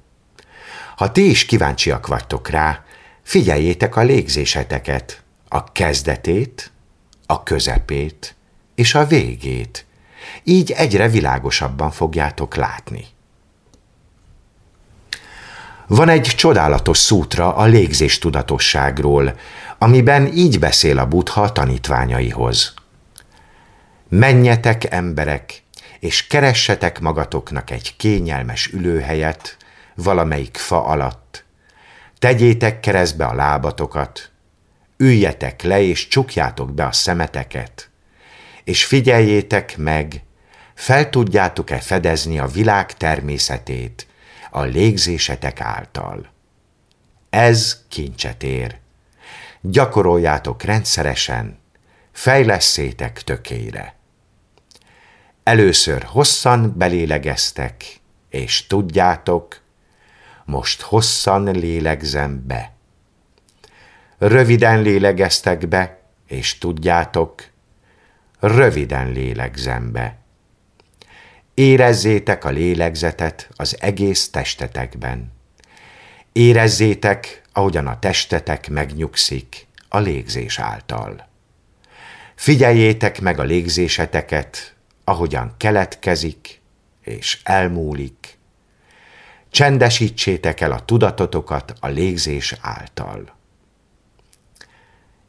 [0.97, 2.85] Ha ti is kíváncsiak vagytok rá,
[3.23, 6.73] figyeljétek a légzéseteket, a kezdetét,
[7.27, 8.35] a közepét
[8.75, 9.87] és a végét.
[10.45, 13.05] Így egyre világosabban fogjátok látni.
[15.87, 19.39] Van egy csodálatos szútra a légzés tudatosságról,
[19.79, 22.75] amiben így beszél a buddha tanítványaihoz.
[24.09, 25.63] Menjetek, emberek,
[26.01, 29.57] és keressetek magatoknak egy kényelmes ülőhelyet
[29.95, 31.45] valamelyik fa alatt.
[32.19, 34.31] Tegyétek keresztbe a lábatokat,
[34.97, 37.91] üljetek le és csukjátok be a szemeteket,
[38.65, 40.23] és figyeljétek meg,
[40.75, 44.07] fel tudjátok-e fedezni a világ természetét,
[44.51, 46.31] a légzésetek által.
[47.31, 48.79] Ez kincset ér.
[49.61, 51.59] Gyakoroljátok rendszeresen,
[52.13, 53.97] fejlesszétek tökére.
[55.43, 59.62] Először hosszan belélegeztek, és tudjátok,
[60.45, 62.73] most hosszan lélegzem be.
[64.19, 67.45] Röviden lélegeztek be, és tudjátok,
[68.41, 70.17] röviden lélegzem be.
[71.55, 75.33] Érezzétek a lélegzetet az egész testetekben.
[76.33, 81.29] Érezzétek, ahogyan a testetek megnyugszik a légzés által.
[82.35, 84.75] Figyeljétek meg a légzéseteket,
[85.05, 86.61] ahogyan keletkezik
[87.01, 88.39] és elmúlik.
[89.53, 93.37] Csendesítsétek el a tudatotokat a légzés által.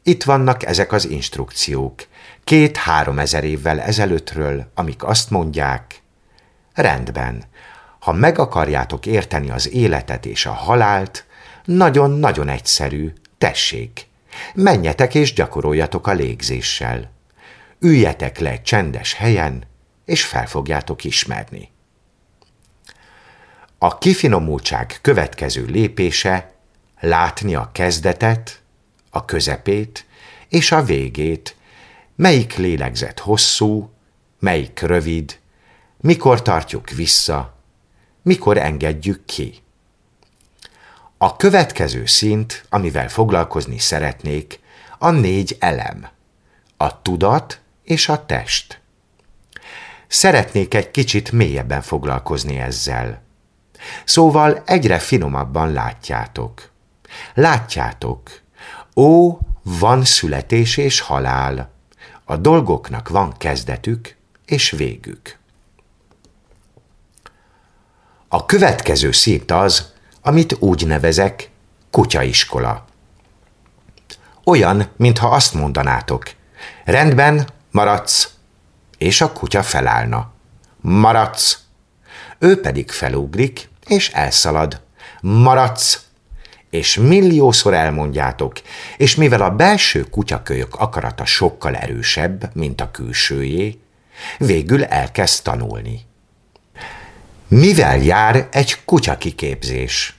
[0.02, 2.06] Itt vannak ezek az instrukciók,
[2.44, 6.02] két-három ezer évvel ezelőttről, amik azt mondják,
[6.74, 7.44] Rendben,
[7.98, 11.26] ha meg akarjátok érteni az életet és a halált,
[11.64, 14.06] nagyon-nagyon egyszerű, tessék,
[14.54, 17.10] menjetek és gyakoroljatok a légzéssel.
[17.78, 19.64] Üljetek le egy csendes helyen,
[20.04, 21.72] és fel fogjátok ismerni.
[23.84, 26.54] A kifinomultság következő lépése
[27.00, 28.62] látni a kezdetet,
[29.10, 30.06] a közepét
[30.48, 31.56] és a végét,
[32.16, 33.90] melyik lélegzet hosszú,
[34.38, 35.38] melyik rövid,
[36.00, 37.56] mikor tartjuk vissza,
[38.22, 39.54] mikor engedjük ki.
[41.18, 44.60] A következő szint, amivel foglalkozni szeretnék,
[44.98, 46.08] a négy elem.
[46.76, 48.80] A tudat és a test.
[50.06, 53.23] Szeretnék egy kicsit mélyebben foglalkozni ezzel.
[54.04, 56.70] Szóval egyre finomabban látjátok.
[57.34, 58.30] Látjátok,
[58.96, 61.70] ó, van születés és halál.
[62.24, 64.16] A dolgoknak van kezdetük
[64.46, 65.38] és végük.
[68.28, 71.50] A következő szint az, amit úgy nevezek
[71.90, 72.84] kutyaiskola.
[74.44, 76.24] Olyan, mintha azt mondanátok,
[76.84, 78.34] rendben, maradsz,
[78.98, 80.32] és a kutya felállna.
[80.80, 81.58] Maradsz.
[82.38, 84.80] Ő pedig felugrik, és elszalad.
[85.20, 86.02] Maradsz.
[86.70, 88.52] És milliószor elmondjátok,
[88.96, 93.78] és mivel a belső kutyakölyök akarata sokkal erősebb, mint a külsőjé,
[94.38, 96.00] végül elkezd tanulni.
[97.48, 100.14] Mivel jár egy kutyakiképzés?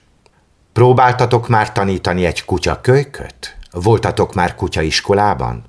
[0.73, 3.57] Próbáltatok már tanítani egy kutyakölyköt?
[3.71, 5.63] Voltatok már kutyaiskolában?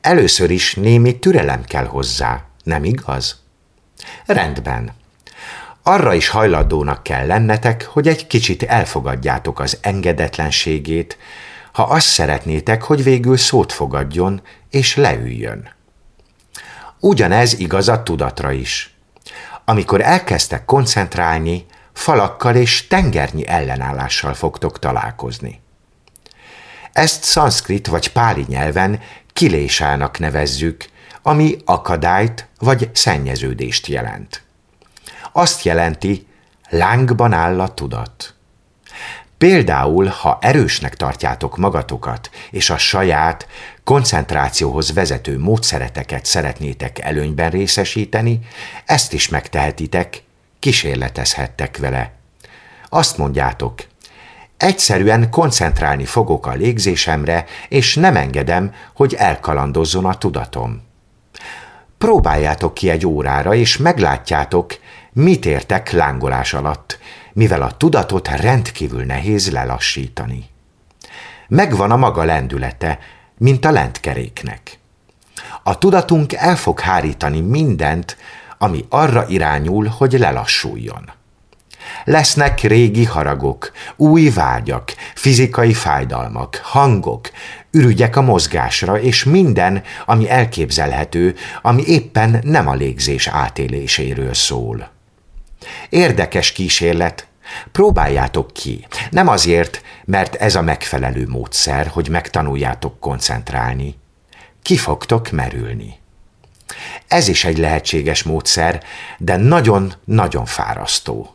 [0.00, 3.42] Először is némi türelem kell hozzá, nem igaz?
[4.26, 4.92] Rendben.
[5.88, 11.18] Arra is hajlandónak kell lennetek, hogy egy kicsit elfogadjátok az engedetlenségét,
[11.72, 15.68] ha azt szeretnétek, hogy végül szót fogadjon és leüljön.
[17.00, 18.94] Ugyanez igaz a tudatra is.
[19.64, 25.60] Amikor elkezdtek koncentrálni, falakkal és tengernyi ellenállással fogtok találkozni.
[26.92, 29.00] Ezt szanszkrit vagy páli nyelven
[29.32, 30.84] kilésának nevezzük,
[31.22, 34.45] ami akadályt vagy szennyeződést jelent.
[35.36, 36.26] Azt jelenti,
[36.68, 38.34] lángban áll a tudat.
[39.38, 43.46] Például, ha erősnek tartjátok magatokat, és a saját
[43.84, 48.40] koncentrációhoz vezető módszereteket szeretnétek előnyben részesíteni,
[48.84, 50.22] ezt is megtehetitek,
[50.58, 52.12] kísérletezhettek vele.
[52.88, 53.74] Azt mondjátok,
[54.56, 60.82] egyszerűen koncentrálni fogok a légzésemre, és nem engedem, hogy elkalandozzon a tudatom.
[61.98, 64.78] Próbáljátok ki egy órára, és meglátjátok,
[65.16, 66.98] mit értek lángolás alatt,
[67.32, 70.44] mivel a tudatot rendkívül nehéz lelassítani.
[71.48, 72.98] Megvan a maga lendülete,
[73.38, 74.78] mint a lentkeréknek.
[75.62, 78.16] A tudatunk el fog hárítani mindent,
[78.58, 81.10] ami arra irányul, hogy lelassuljon.
[82.04, 87.30] Lesznek régi haragok, új vágyak, fizikai fájdalmak, hangok,
[87.70, 94.94] ürügyek a mozgásra, és minden, ami elképzelhető, ami éppen nem a légzés átéléséről szól.
[95.88, 97.26] Érdekes kísérlet,
[97.72, 98.86] próbáljátok ki.
[99.10, 103.98] Nem azért, mert ez a megfelelő módszer, hogy megtanuljátok koncentrálni.
[104.62, 105.98] Ki fogtok merülni.
[107.06, 108.82] Ez is egy lehetséges módszer,
[109.18, 111.34] de nagyon-nagyon fárasztó.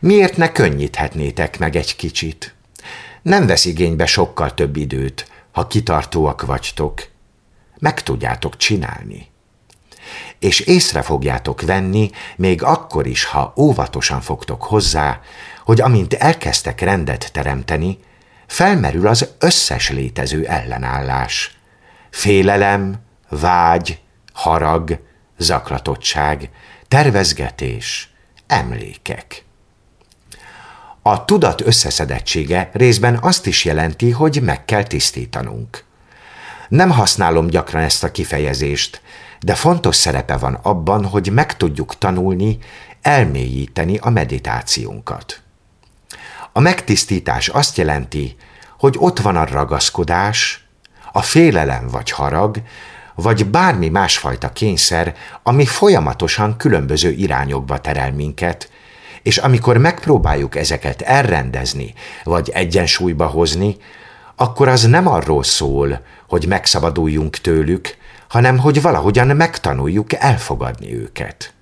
[0.00, 2.54] Miért ne könnyíthetnétek meg egy kicsit?
[3.22, 7.06] Nem vesz igénybe sokkal több időt, ha kitartóak vagytok.
[7.78, 9.28] Meg tudjátok csinálni.
[10.38, 15.20] És észre fogjátok venni, még akkor is, ha óvatosan fogtok hozzá,
[15.64, 17.98] hogy amint elkezdtek rendet teremteni,
[18.46, 21.58] felmerül az összes létező ellenállás.
[22.10, 22.94] Félelem,
[23.28, 24.00] vágy,
[24.32, 24.98] harag,
[25.38, 26.50] zaklatottság,
[26.88, 28.12] tervezgetés,
[28.46, 29.44] emlékek.
[31.02, 35.84] A tudat összeszedettsége részben azt is jelenti, hogy meg kell tisztítanunk.
[36.68, 39.00] Nem használom gyakran ezt a kifejezést,
[39.40, 42.58] de fontos szerepe van abban, hogy meg tudjuk tanulni,
[43.02, 45.40] elmélyíteni a meditációnkat.
[46.52, 48.36] A megtisztítás azt jelenti,
[48.78, 50.68] hogy ott van a ragaszkodás,
[51.12, 52.62] a félelem vagy harag,
[53.14, 58.70] vagy bármi másfajta kényszer, ami folyamatosan különböző irányokba terel minket,
[59.22, 63.76] és amikor megpróbáljuk ezeket elrendezni, vagy egyensúlyba hozni,
[64.36, 67.96] akkor az nem arról szól, hogy megszabaduljunk tőlük,
[68.28, 71.52] hanem hogy valahogyan megtanuljuk elfogadni őket.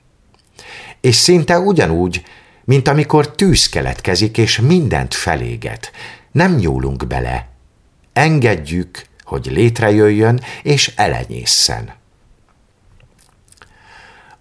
[1.01, 2.23] És szinte ugyanúgy,
[2.65, 5.91] mint amikor tűz keletkezik és mindent feléget,
[6.33, 7.49] nem nyúlunk bele,
[8.13, 11.95] engedjük, hogy létrejöjjön és elenyészen.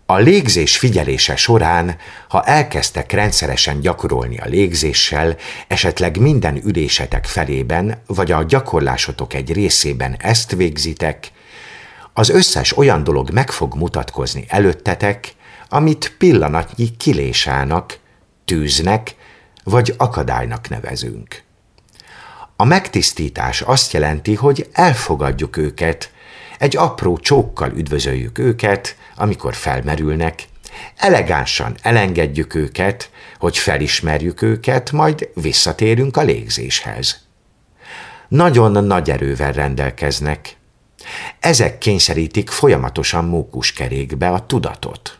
[0.08, 1.98] A légzés figyelése során,
[2.28, 5.36] ha elkezdtek rendszeresen gyakorolni a légzéssel,
[5.68, 11.32] esetleg minden ülésetek felében, vagy a gyakorlásotok egy részében ezt végzitek,
[12.18, 15.36] az összes olyan dolog meg fog mutatkozni előttetek,
[15.70, 18.00] amit pillanatnyi kilésának,
[18.46, 19.16] tűznek
[19.64, 21.44] vagy akadálynak nevezünk.
[22.56, 26.12] A megtisztítás azt jelenti, hogy elfogadjuk őket,
[26.60, 30.48] egy apró csókkal üdvözöljük őket, amikor felmerülnek,
[30.96, 33.10] elegánsan elengedjük őket,
[33.40, 37.24] hogy felismerjük őket, majd visszatérünk a légzéshez.
[38.28, 40.58] Nagyon nagy erővel rendelkeznek.
[41.40, 45.20] Ezek kényszerítik folyamatosan mókuskerékbe a tudatot.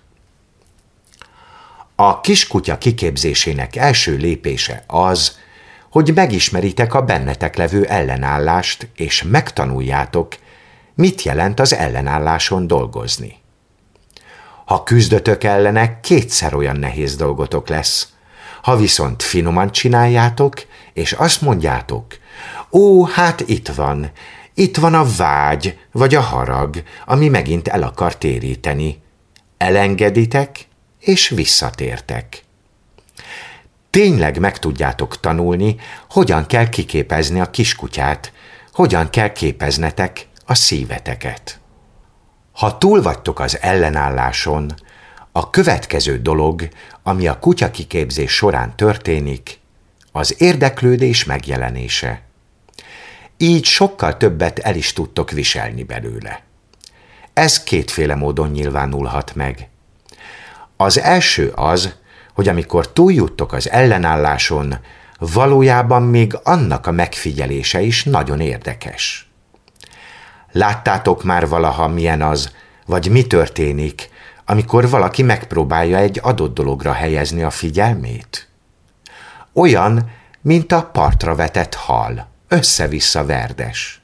[1.96, 5.38] A kiskutya kiképzésének első lépése az,
[5.90, 10.36] hogy megismeritek a bennetek levő ellenállást, és megtanuljátok,
[10.94, 13.44] mit jelent az ellenálláson dolgozni.
[14.66, 18.14] Ha küzdötök ellene, kétszer olyan nehéz dolgotok lesz.
[18.62, 20.54] Ha viszont finoman csináljátok,
[20.94, 22.06] és azt mondjátok,
[22.72, 24.12] ó, hát itt van,
[24.56, 29.02] itt van a vágy, vagy a harag, ami megint el akar téríteni.
[29.58, 30.68] Elengeditek,
[31.00, 32.44] és visszatértek.
[33.90, 35.76] Tényleg meg tudjátok tanulni,
[36.10, 38.34] hogyan kell kiképezni a kiskutyát,
[38.74, 41.60] hogyan kell képeznetek a szíveteket.
[42.52, 44.74] Ha túl vagytok az ellenálláson,
[45.32, 46.68] a következő dolog,
[47.04, 49.60] ami a kutya kiképzés során történik,
[50.12, 52.25] az érdeklődés megjelenése.
[53.38, 56.44] Így sokkal többet el is tudtok viselni belőle.
[57.34, 59.70] Ez kétféle módon nyilvánulhat meg.
[60.78, 61.96] Az első az,
[62.34, 64.76] hogy amikor túljuttok az ellenálláson,
[65.20, 69.30] valójában még annak a megfigyelése is nagyon érdekes.
[70.52, 72.52] Láttátok már valaha, milyen az,
[72.86, 74.10] vagy mi történik,
[74.46, 78.50] amikor valaki megpróbálja egy adott dologra helyezni a figyelmét?
[79.54, 80.12] Olyan,
[80.42, 84.02] mint a partra vetett hal, össze-vissza verdes.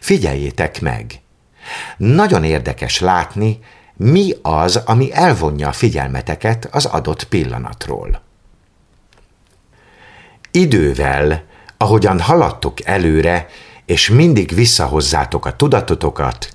[0.00, 1.20] Figyeljétek meg!
[1.96, 3.58] Nagyon érdekes látni,
[3.96, 8.22] mi az, ami elvonja a figyelmeteket az adott pillanatról.
[10.50, 11.44] Idővel,
[11.76, 13.46] ahogyan haladtok előre,
[13.86, 16.52] és mindig visszahozzátok a tudatotokat,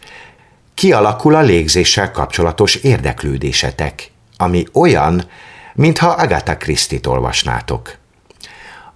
[0.74, 5.24] kialakul a légzéssel kapcsolatos érdeklődésetek, ami olyan,
[5.74, 8.00] mintha Agatha Christie-t olvasnátok.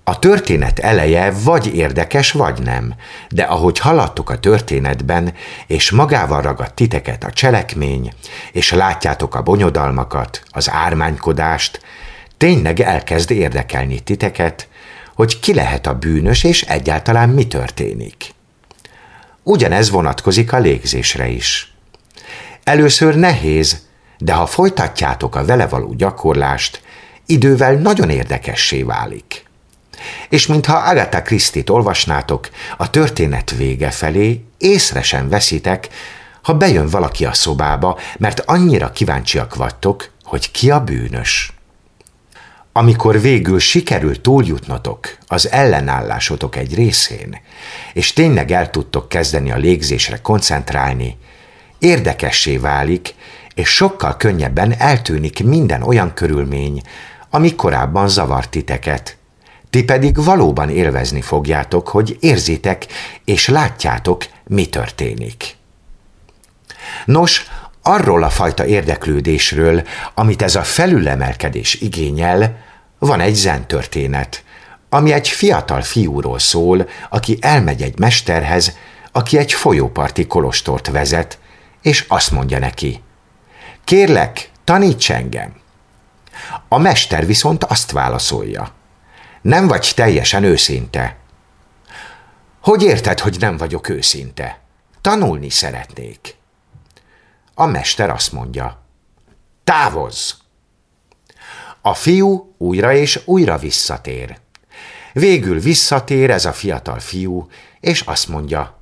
[0.08, 2.93] A történet eleje vagy érdekes, vagy nem,
[3.30, 5.34] de ahogy haladtok a történetben,
[5.68, 8.14] és magával ragad titeket a cselekmény,
[8.51, 11.82] és látjátok a bonyodalmakat, az ármánykodást,
[12.38, 14.68] tényleg elkezd érdekelni titeket,
[15.16, 18.34] hogy ki lehet a bűnös, és egyáltalán mi történik.
[19.43, 21.74] Ugyanez vonatkozik a légzésre is.
[22.64, 23.82] Először nehéz,
[24.18, 26.82] de ha folytatjátok a vele való gyakorlást,
[27.26, 29.45] idővel nagyon érdekessé válik.
[30.30, 35.88] És mintha Agatha Christie-t olvasnátok, a történet vége felé észre sem veszitek,
[36.41, 41.54] ha bejön valaki a szobába, mert annyira kíváncsiak vagytok, hogy ki a bűnös.
[42.72, 47.38] Amikor végül sikerül túljutnotok az ellenállásotok egy részén,
[47.93, 51.18] és tényleg el tudtok kezdeni a légzésre koncentrálni,
[51.80, 53.16] érdekessé válik,
[53.54, 56.82] és sokkal könnyebben eltűnik minden olyan körülmény,
[57.30, 59.18] ami korábban zavart titeket.
[59.76, 62.86] Ti pedig valóban élvezni fogjátok, hogy érzitek
[63.26, 65.55] és látjátok, mi történik.
[67.05, 67.47] Nos,
[67.82, 72.57] arról a fajta érdeklődésről, amit ez a felülemelkedés igényel,
[72.99, 74.43] van egy zen történet,
[74.89, 78.78] ami egy fiatal fiúról szól, aki elmegy egy mesterhez,
[79.11, 81.39] aki egy folyóparti kolostort vezet,
[81.82, 83.01] és azt mondja neki,
[83.84, 85.53] kérlek, taníts engem.
[86.67, 88.73] A mester viszont azt válaszolja,
[89.46, 91.18] nem vagy teljesen őszinte.
[92.62, 94.60] Hogy érted, hogy nem vagyok őszinte?
[95.02, 96.36] Tanulni szeretnék.
[97.54, 98.84] A mester azt mondja,
[99.64, 100.32] távozz!
[101.82, 104.39] A fiú újra és újra visszatér.
[105.14, 108.80] Végül visszatér ez a fiatal fiú, és azt mondja,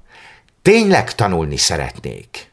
[0.61, 2.51] tényleg tanulni szeretnék.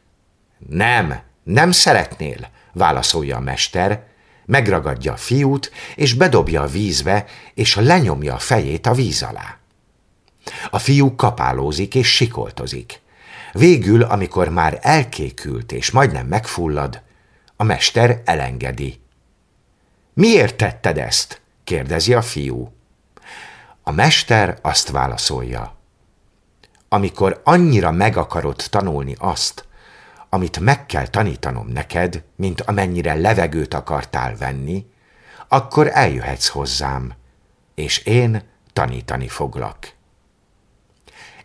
[0.69, 4.03] Nem, nem szeretnél, válaszolja a mester,
[4.51, 9.57] megragadja a fiút, és bedobja a vízbe, és lenyomja a fejét a víz alá.
[10.69, 13.01] A fiú kapálózik és sikoltozik.
[13.51, 17.01] Végül, amikor már elkékült és majdnem megfullad,
[17.55, 18.99] a mester elengedi.
[20.13, 21.41] Miért tetted ezt?
[21.63, 22.73] kérdezi a fiú.
[23.83, 25.75] A mester azt válaszolja.
[26.89, 29.65] Amikor annyira meg akarod tanulni azt,
[30.33, 34.85] amit meg kell tanítanom neked, mint amennyire levegőt akartál venni,
[35.47, 37.13] akkor eljöhetsz hozzám,
[37.75, 39.93] és én tanítani foglak.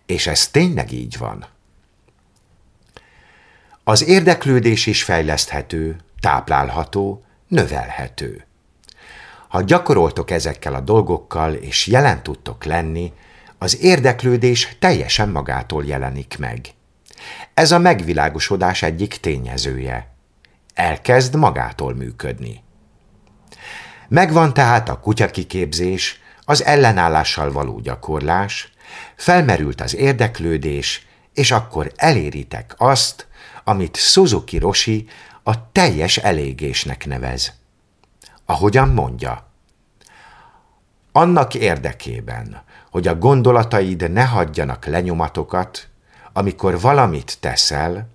[0.06, 1.46] És ez tényleg így van.
[3.84, 8.46] Az érdeklődés is fejleszthető, táplálható, növelhető.
[9.48, 13.12] Ha gyakoroltok ezekkel a dolgokkal, és jelen tudtok lenni,
[13.58, 16.74] az érdeklődés teljesen magától jelenik meg.
[17.54, 20.14] Ez a megvilágosodás egyik tényezője.
[20.74, 22.64] Elkezd magától működni.
[24.08, 28.72] Megvan tehát a kutyakiképzés, az ellenállással való gyakorlás,
[29.16, 33.26] felmerült az érdeklődés, és akkor eléritek azt,
[33.64, 35.08] amit Suzuki Roshi
[35.42, 37.52] a teljes elégésnek nevez.
[38.44, 39.50] Ahogyan mondja,
[41.12, 45.88] annak érdekében, hogy a gondolataid ne hagyjanak lenyomatokat,
[46.36, 48.08] amikor valamit teszel,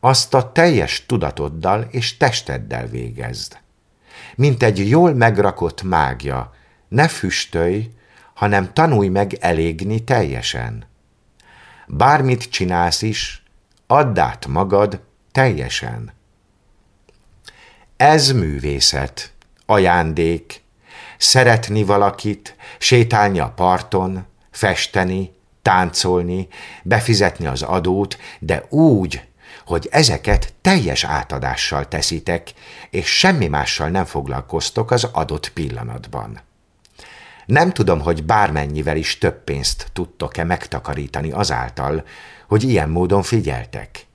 [0.00, 3.58] azt a teljes tudatoddal és testeddel végezd.
[4.34, 6.54] Mint egy jól megrakott mágja,
[6.88, 7.90] ne füstölj,
[8.34, 10.86] hanem tanulj meg elégni teljesen.
[11.86, 13.42] Bármit csinálsz is,
[13.86, 15.00] add át magad
[15.32, 16.12] teljesen.
[17.96, 19.32] Ez művészet,
[19.66, 20.62] ajándék,
[21.18, 26.48] szeretni valakit, sétálni a parton, festeni, táncolni,
[26.82, 29.22] befizetni az adót, de úgy,
[29.64, 32.52] hogy ezeket teljes átadással teszitek,
[32.90, 36.40] és semmi mással nem foglalkoztok az adott pillanatban.
[37.46, 42.04] Nem tudom, hogy bármennyivel is több pénzt tudtok-e megtakarítani azáltal,
[42.48, 44.06] hogy ilyen módon figyeltek.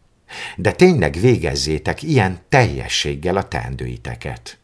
[0.55, 4.57] De tényleg végezzétek ilyen teljességgel a teendőiteket.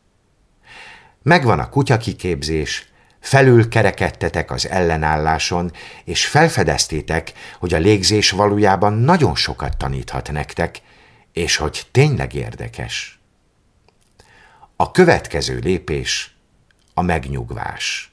[1.22, 2.93] Megvan a kutyakiképzés,
[3.24, 5.72] felül kerekedtetek az ellenálláson,
[6.04, 10.82] és felfedeztétek, hogy a légzés valójában nagyon sokat taníthat nektek,
[11.34, 13.20] és hogy tényleg érdekes.
[14.76, 16.36] A következő lépés
[16.94, 18.12] a megnyugvás.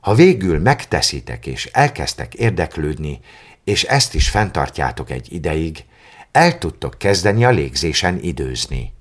[0.00, 3.20] Ha végül megteszitek és elkezdtek érdeklődni,
[3.64, 5.84] és ezt is fenntartjátok egy ideig,
[6.32, 8.92] el tudtok kezdeni a légzésen időzni.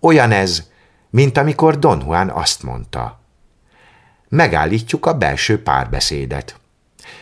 [0.00, 0.68] Olyan ez,
[1.10, 3.23] mint amikor Don Juan azt mondta.
[4.34, 6.60] Megállítjuk a belső párbeszédet.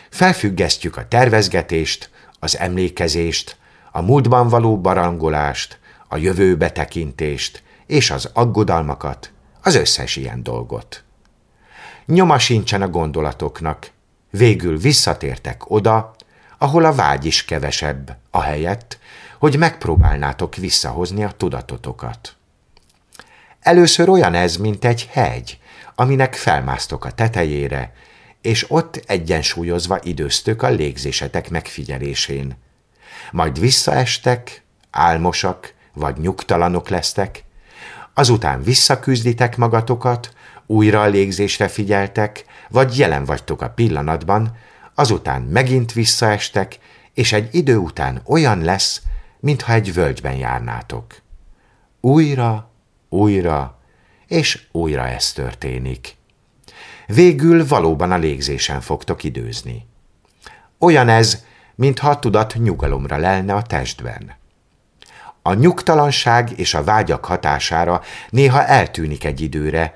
[0.09, 2.09] Felfüggesztjük a tervezgetést,
[2.39, 3.57] az emlékezést,
[3.91, 11.03] a múltban való barangolást, a jövőbe tekintést és az aggodalmakat, az összes ilyen dolgot.
[12.05, 13.91] Nyoma sincsen a gondolatoknak,
[14.29, 16.15] végül visszatértek oda,
[16.57, 18.99] ahol a vágy is kevesebb, ahelyett,
[19.39, 22.35] hogy megpróbálnátok visszahozni a tudatotokat.
[23.59, 25.57] Először olyan ez, mint egy hegy,
[25.95, 27.93] aminek felmásztok a tetejére,
[28.41, 32.57] és ott egyensúlyozva időztök a légzésetek megfigyelésén.
[33.31, 37.43] Majd visszaestek, álmosak vagy nyugtalanok lesztek,
[38.13, 40.33] azután visszaküzditek magatokat,
[40.65, 44.57] újra a légzésre figyeltek, vagy jelen vagytok a pillanatban,
[44.95, 46.77] azután megint visszaestek,
[47.13, 49.01] és egy idő után olyan lesz,
[49.39, 51.21] mintha egy völgyben járnátok.
[52.01, 52.71] Újra,
[53.09, 53.79] újra,
[54.33, 56.15] és újra ez történik.
[57.07, 59.87] Végül valóban a légzésen fogtok időzni.
[60.77, 64.35] Olyan ez, mintha a tudat nyugalomra lelne a testben.
[65.41, 69.95] A nyugtalanság és a vágyak hatására néha eltűnik egy időre,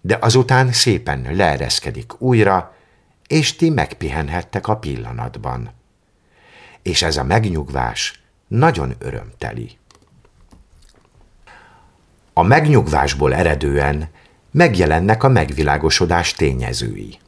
[0.00, 2.74] de azután szépen leereszkedik újra,
[3.26, 5.70] és ti megpihenhettek a pillanatban.
[6.82, 9.77] És ez a megnyugvás nagyon örömteli.
[12.38, 14.08] A megnyugvásból eredően
[14.50, 17.18] megjelennek a megvilágosodás tényezői.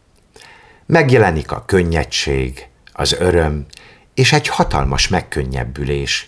[0.87, 3.67] Megjelenik a könnyedség, az öröm
[4.15, 6.27] és egy hatalmas megkönnyebbülés,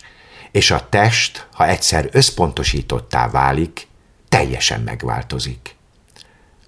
[0.51, 3.87] és a test, ha egyszer összpontosítottá válik,
[4.29, 5.75] teljesen megváltozik.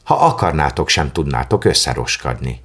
[0.03, 2.61] Ha akarnátok, sem tudnátok összeroskadni.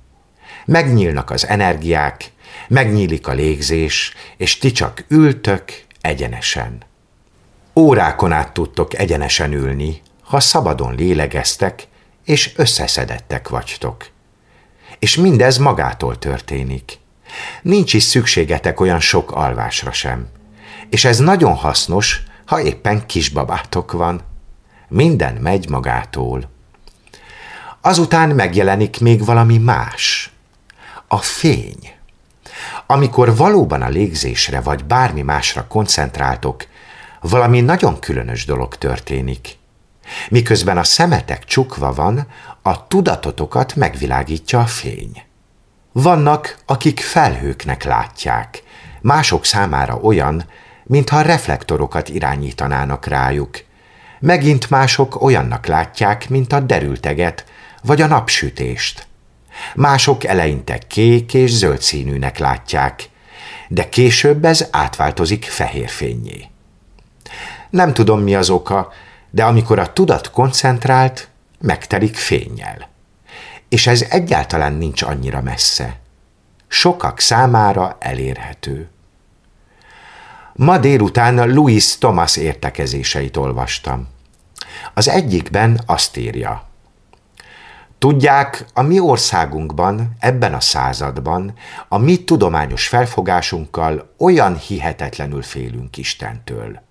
[0.65, 2.33] Megnyílnak az energiák,
[2.69, 6.89] megnyílik a légzés, és ti csak ültök egyenesen.
[7.75, 11.89] Órákon át tudtok egyenesen ülni, ha szabadon lélegeztek,
[12.25, 14.07] és összeszedettek vagytok.
[14.99, 16.99] És mindez magától történik.
[17.63, 20.29] Nincs is szükségetek olyan sok alvásra sem.
[20.91, 24.21] És ez nagyon hasznos, ha éppen kisbabátok van.
[24.89, 26.51] Minden megy magától.
[27.81, 30.31] Azután megjelenik még valami más.
[31.09, 31.95] A fény.
[32.87, 36.67] Amikor valóban a légzésre vagy bármi másra koncentráltok,
[37.21, 39.59] valami nagyon különös dolog történik.
[40.29, 42.27] Miközben a szemetek csukva van,
[42.63, 45.23] a tudatotokat megvilágítja a fény.
[45.93, 48.63] Vannak, akik felhőknek látják,
[49.01, 50.45] mások számára olyan,
[50.85, 53.59] mintha reflektorokat irányítanának rájuk.
[54.21, 57.45] Megint mások olyannak látják, mint a derülteget,
[57.83, 59.07] vagy a napsütést.
[59.75, 63.09] Mások eleinte kék és zöld színűnek látják,
[63.69, 66.50] de később ez átváltozik fehér fényé.
[67.71, 68.93] Nem tudom, mi az oka,
[69.31, 71.29] de amikor a tudat koncentrált,
[71.61, 72.89] megtelik fényjel.
[73.69, 75.99] És ez egyáltalán nincs annyira messze.
[76.69, 78.89] Sokak számára elérhető.
[80.53, 84.09] Ma délután Louis Thomas értekezéseit olvastam.
[84.95, 86.69] Az egyikben azt írja.
[87.99, 91.55] Tudják, a mi országunkban, ebben a században,
[91.89, 96.83] a mi tudományos felfogásunkkal olyan hihetetlenül félünk Istentől.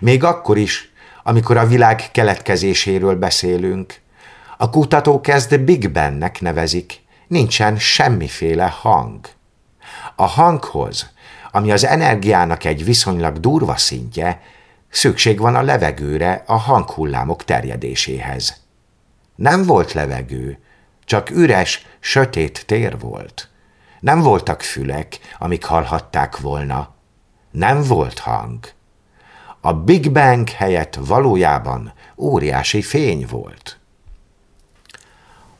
[0.00, 4.00] Még akkor is, amikor a világ keletkezéséről beszélünk,
[4.56, 9.28] a kutató kezd Big Bennek nevezik, nincsen semmiféle hang.
[10.16, 11.10] A hanghoz,
[11.50, 14.42] ami az energiának egy viszonylag durva szintje,
[14.90, 18.60] szükség van a levegőre a hanghullámok terjedéséhez.
[19.34, 20.58] Nem volt levegő,
[21.04, 23.48] csak üres, sötét tér volt.
[24.00, 26.94] Nem voltak fülek, amik hallhatták volna.
[27.50, 28.76] Nem volt hang.
[29.68, 33.78] A Big Bang helyett valójában óriási fény volt.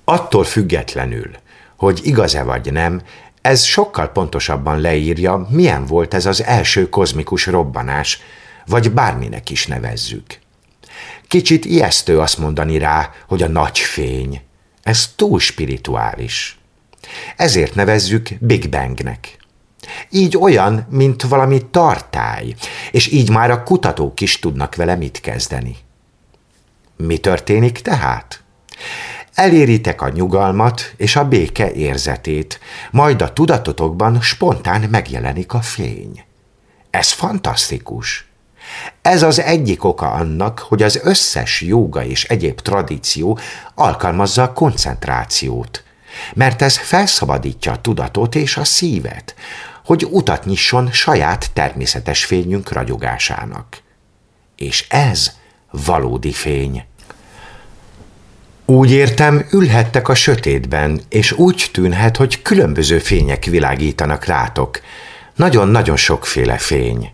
[0.05, 1.31] Attól függetlenül,
[1.77, 3.03] hogy igaz-e vagy nem,
[3.41, 8.21] ez sokkal pontosabban leírja, milyen volt ez az első kozmikus robbanás,
[8.67, 10.39] vagy bárminek is nevezzük.
[11.27, 14.43] Kicsit ijesztő azt mondani rá, hogy a nagy fény.
[14.83, 16.59] Ez túl spirituális.
[17.37, 19.38] Ezért nevezzük Big Bangnek.
[20.11, 22.55] Így olyan, mint valami tartály,
[22.91, 25.77] és így már a kutatók is tudnak vele mit kezdeni.
[26.97, 28.43] Mi történik tehát?
[29.35, 32.61] Eléritek a nyugalmat és a béke érzetét,
[32.91, 36.25] majd a tudatotokban spontán megjelenik a fény.
[36.91, 38.29] Ez fantasztikus.
[39.03, 43.39] Ez az egyik oka annak, hogy az összes jóga és egyéb tradíció
[43.75, 45.83] alkalmazza a koncentrációt,
[46.35, 49.35] mert ez felszabadítja a tudatot és a szívet,
[49.89, 53.83] hogy utat nyisson saját természetes fényünk ragyogásának.
[54.57, 55.33] És ez
[55.71, 56.85] valódi fény.
[58.65, 64.81] Úgy értem, ülhettek a sötétben, és úgy tűnhet, hogy különböző fények világítanak rátok.
[65.35, 67.13] Nagyon-nagyon sokféle fény.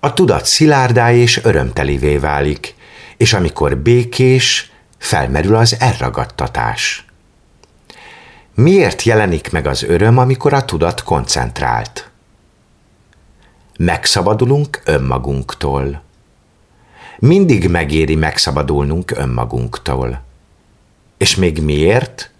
[0.00, 2.74] A tudat szilárdá és örömtelivé válik,
[3.16, 7.09] és amikor békés, felmerül az elragadtatás.
[8.60, 12.10] Miért jelenik meg az öröm, amikor a tudat koncentrált?
[13.78, 16.02] Megszabadulunk önmagunktól.
[17.18, 20.22] Mindig megéri megszabadulnunk önmagunktól.
[21.16, 22.30] És még miért?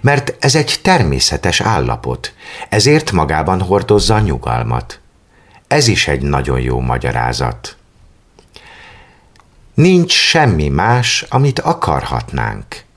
[0.00, 2.34] Mert ez egy természetes állapot,
[2.68, 5.00] ezért magában hordozza a nyugalmat.
[5.66, 7.76] Ez is egy nagyon jó magyarázat.
[9.74, 12.88] Nincs semmi más, amit akarhatnánk.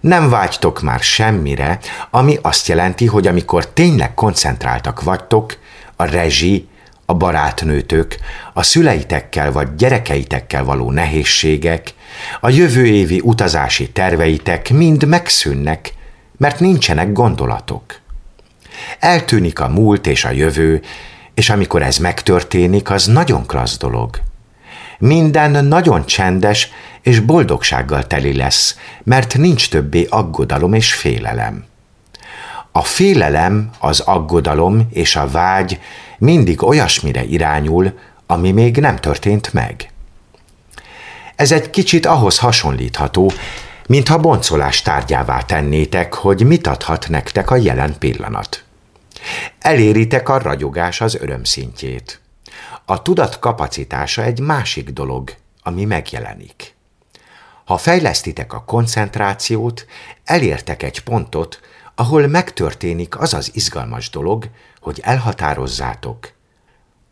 [0.00, 1.78] Nem vágytok már semmire,
[2.10, 5.56] ami azt jelenti, hogy amikor tényleg koncentráltak vagytok,
[5.96, 6.68] a rezsi,
[7.06, 8.16] a barátnőtök,
[8.52, 11.94] a szüleitekkel vagy gyerekeitekkel való nehézségek,
[12.40, 15.92] a jövő évi utazási terveitek mind megszűnnek,
[16.36, 18.00] mert nincsenek gondolatok.
[18.98, 20.82] Eltűnik a múlt és a jövő,
[21.34, 24.20] és amikor ez megtörténik, az nagyon klassz dolog.
[24.98, 26.70] Minden nagyon csendes
[27.08, 31.64] és boldogsággal teli lesz, mert nincs többé aggodalom és félelem.
[32.72, 35.80] A félelem, az aggodalom és a vágy
[36.18, 39.90] mindig olyasmire irányul, ami még nem történt meg.
[41.36, 43.32] Ez egy kicsit ahhoz hasonlítható,
[43.86, 48.64] mintha boncolás tárgyává tennétek, hogy mit adhat nektek a jelen pillanat.
[49.58, 52.20] Eléritek a ragyogás az öröm szintjét.
[52.84, 56.76] A tudat kapacitása egy másik dolog, ami megjelenik.
[57.68, 59.86] Ha fejlesztitek a koncentrációt,
[60.24, 61.60] elértek egy pontot,
[61.94, 64.50] ahol megtörténik az az izgalmas dolog,
[64.80, 66.32] hogy elhatározzátok.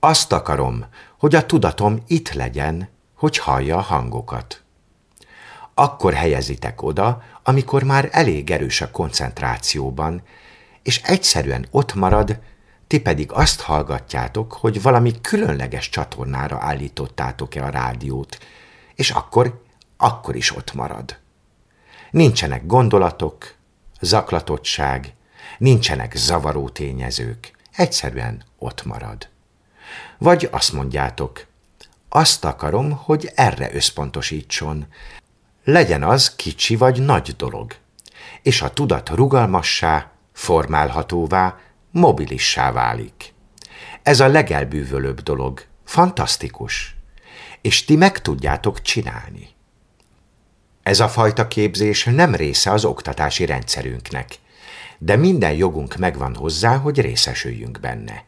[0.01, 0.85] Azt akarom,
[1.19, 4.63] hogy a tudatom itt legyen, hogy hallja a hangokat.
[5.75, 10.23] Akkor helyezitek oda, amikor már elég erős a koncentrációban,
[10.83, 12.39] és egyszerűen ott marad,
[12.87, 18.39] ti pedig azt hallgatjátok, hogy valami különleges csatornára állítottátok-e a rádiót,
[18.95, 19.65] és akkor,
[19.97, 21.19] akkor is ott marad.
[22.11, 23.55] Nincsenek gondolatok,
[24.01, 25.15] zaklatottság,
[25.59, 29.29] nincsenek zavaró tényezők, egyszerűen ott marad.
[30.19, 31.47] Vagy azt mondjátok,
[32.09, 34.87] azt akarom, hogy erre összpontosítson.
[35.65, 37.75] Legyen az kicsi vagy nagy dolog,
[38.43, 41.59] és a tudat rugalmassá, formálhatóvá,
[41.91, 43.35] mobilissá válik.
[44.03, 46.97] Ez a legelbűvölőbb dolog, fantasztikus,
[47.61, 49.56] és ti meg tudjátok csinálni.
[50.87, 54.35] Ez a fajta képzés nem része az oktatási rendszerünknek,
[54.99, 58.25] de minden jogunk megvan hozzá, hogy részesüljünk benne.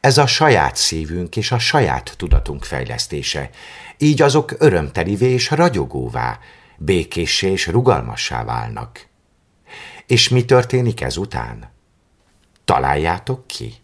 [0.00, 3.50] Ez a saját szívünk és a saját tudatunk fejlesztése,
[3.98, 6.38] így azok örömtelivé és ragyogóvá,
[6.76, 9.06] békéssé és rugalmassá válnak.
[10.06, 11.72] És mi történik ezután?
[12.64, 13.74] Találjátok ki.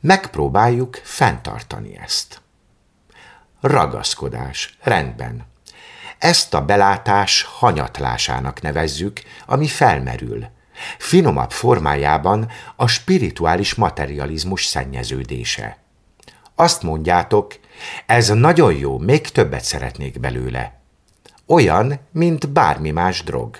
[0.00, 2.43] Megpróbáljuk fenntartani ezt.
[3.64, 4.76] Ragaszkodás.
[4.82, 5.46] Rendben.
[6.18, 10.46] Ezt a belátás hanyatlásának nevezzük, ami felmerül.
[10.98, 15.78] Finomabb formájában a spirituális materializmus szennyeződése.
[16.54, 17.54] Azt mondjátok,
[18.06, 20.80] ez nagyon jó, még többet szeretnék belőle.
[21.46, 23.58] Olyan, mint bármi más drog.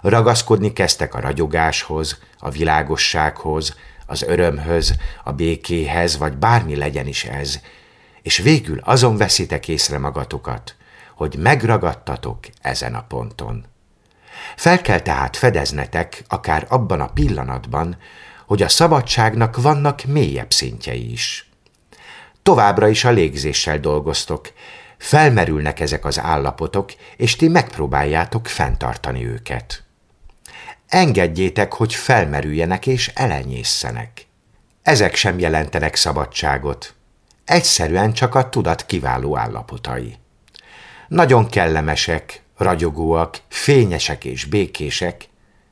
[0.00, 4.94] Ragaszkodni kezdtek a ragyogáshoz, a világossághoz, az örömhöz,
[5.24, 7.60] a békéhez, vagy bármi legyen is ez,
[8.22, 10.74] és végül azon veszitek észre magatokat,
[11.14, 13.64] hogy megragadtatok ezen a ponton.
[14.56, 17.96] Fel kell tehát fedeznetek, akár abban a pillanatban,
[18.46, 21.48] hogy a szabadságnak vannak mélyebb szintjei is.
[22.42, 24.52] Továbbra is a légzéssel dolgoztok,
[24.98, 29.82] felmerülnek ezek az állapotok, és ti megpróbáljátok fenntartani őket.
[30.88, 34.26] Engedjétek, hogy felmerüljenek és elenyészzenek.
[34.82, 36.94] Ezek sem jelentenek szabadságot.
[37.50, 40.16] Egyszerűen csak a tudat kiváló állapotai.
[41.08, 45.28] Nagyon kellemesek, ragyogóak, fényesek és békések,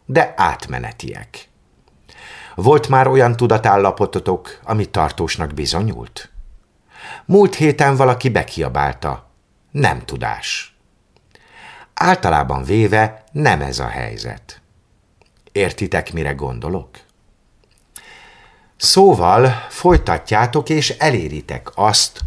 [0.06, 1.48] de átmenetiek.
[2.54, 6.30] Volt már olyan tudatállapototok, ami tartósnak bizonyult?
[7.24, 9.30] Múlt héten valaki bekiabálta.
[9.70, 10.76] Nem tudás.
[11.94, 14.60] Általában véve nem ez a helyzet.
[15.52, 17.07] Értitek, mire gondolok?
[18.88, 22.20] Szóval folytatjátok és eléritek azt,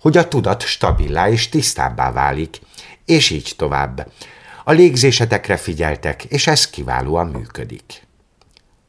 [0.00, 2.60] hogy a tudat stabilá és tisztábbá válik,
[3.04, 4.12] és így tovább.
[4.64, 8.06] A légzésetekre figyeltek, és ez kiválóan működik.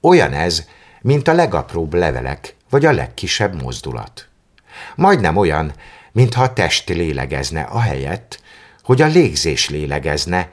[0.02, 0.66] Olyan ez,
[1.02, 4.28] mint a legapróbb levelek, vagy a legkisebb mozdulat.
[4.96, 5.74] Majdnem olyan,
[6.12, 8.42] mintha a test lélegezne ahelyett,
[8.84, 10.52] hogy a légzés lélegezne,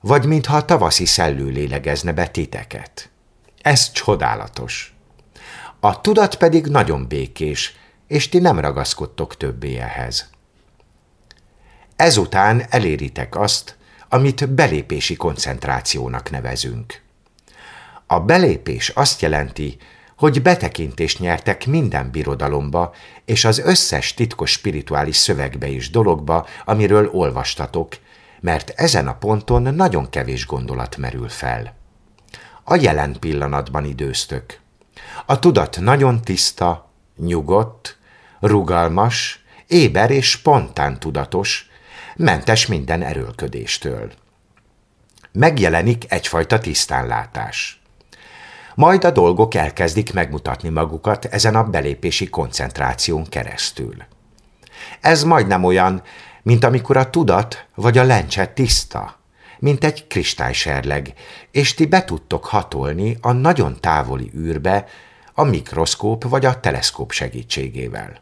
[0.00, 3.10] vagy mintha a tavaszi szellő lélegezne be titeket.
[3.62, 4.94] Ez csodálatos.
[5.80, 7.76] A tudat pedig nagyon békés,
[8.06, 10.30] és ti nem ragaszkodtok többé ehhez.
[11.96, 13.76] Ezután eléritek azt,
[14.08, 17.02] amit belépési koncentrációnak nevezünk.
[18.06, 19.76] A belépés azt jelenti,
[20.16, 27.96] hogy betekintést nyertek minden birodalomba, és az összes titkos spirituális szövegbe és dologba, amiről olvastatok,
[28.40, 31.74] mert ezen a ponton nagyon kevés gondolat merül fel.
[32.64, 34.60] A jelen pillanatban időztök.
[35.26, 37.98] A tudat nagyon tiszta, nyugodt,
[38.40, 41.68] rugalmas, éber és spontán tudatos,
[42.16, 44.12] mentes minden erőlködéstől.
[45.32, 47.80] Megjelenik egyfajta tisztánlátás.
[48.74, 53.94] Majd a dolgok elkezdik megmutatni magukat ezen a belépési koncentráción keresztül.
[55.00, 56.02] Ez majdnem olyan,
[56.42, 59.19] mint amikor a tudat vagy a lencse tiszta,
[59.60, 61.12] mint egy kristályserleg,
[61.50, 64.86] és ti be tudtok hatolni a nagyon távoli űrbe
[65.34, 68.20] a mikroszkóp vagy a teleszkóp segítségével.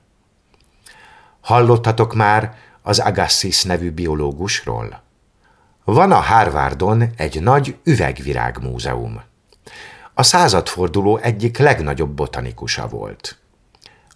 [1.41, 5.03] Hallottatok már az Agassiz nevű biológusról?
[5.85, 9.23] Van a Harvardon egy nagy üvegvirágmúzeum.
[10.15, 13.39] A századforduló egyik legnagyobb botanikusa volt.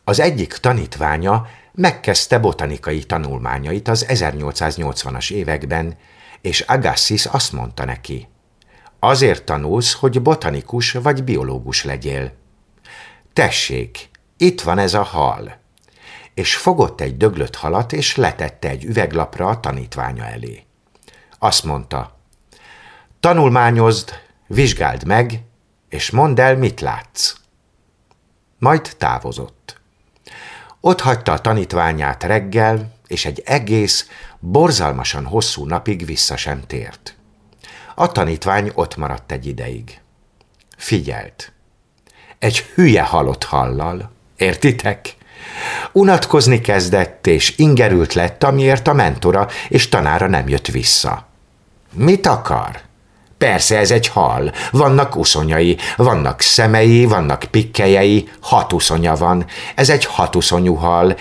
[0.05, 5.97] Az egyik tanítványa megkezdte botanikai tanulmányait az 1880-as években,
[6.43, 8.29] és Agassiz azt mondta neki,
[8.99, 12.33] azért tanulsz, hogy botanikus vagy biológus legyél.
[13.33, 15.61] Tessék, itt van ez a hal.
[16.35, 20.65] És fogott egy döglött halat, és letette egy üveglapra a tanítványa elé.
[21.39, 22.19] Azt mondta,
[23.21, 24.11] tanulmányozd,
[24.47, 25.43] vizsgáld meg,
[25.89, 27.35] és mondd el, mit látsz.
[28.59, 29.81] Majd távozott.
[30.81, 34.09] Ott hagyta a tanítványát reggel, és egy egész,
[34.39, 37.17] borzalmasan hosszú napig vissza sem tért.
[37.95, 40.01] A tanítvány ott maradt egy ideig.
[40.77, 41.53] Figyelt.
[42.39, 44.11] Egy hülye halott hallal.
[44.37, 45.17] Értitek?
[45.93, 51.29] Unatkozni kezdett, és ingerült lett, amiért a mentora és tanára nem jött vissza.
[51.93, 52.81] Mit akar?
[53.39, 60.05] Persze ez egy hal, vannak uszonyai, vannak szemei, vannak pikkelyei, hat uszonya van, ez egy
[60.05, 61.17] hatuszonyú hal,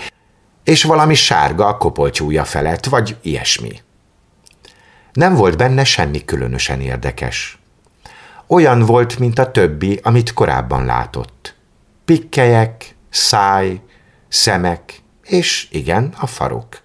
[0.64, 3.80] és valami sárga a kopoltyúja felett, vagy ilyesmi.
[5.12, 7.58] Nem volt benne semmi különösen érdekes.
[8.46, 11.54] Olyan volt, mint a többi, amit korábban látott.
[12.04, 13.80] Pikkelyek, száj,
[14.28, 16.80] szemek, és igen, a farok.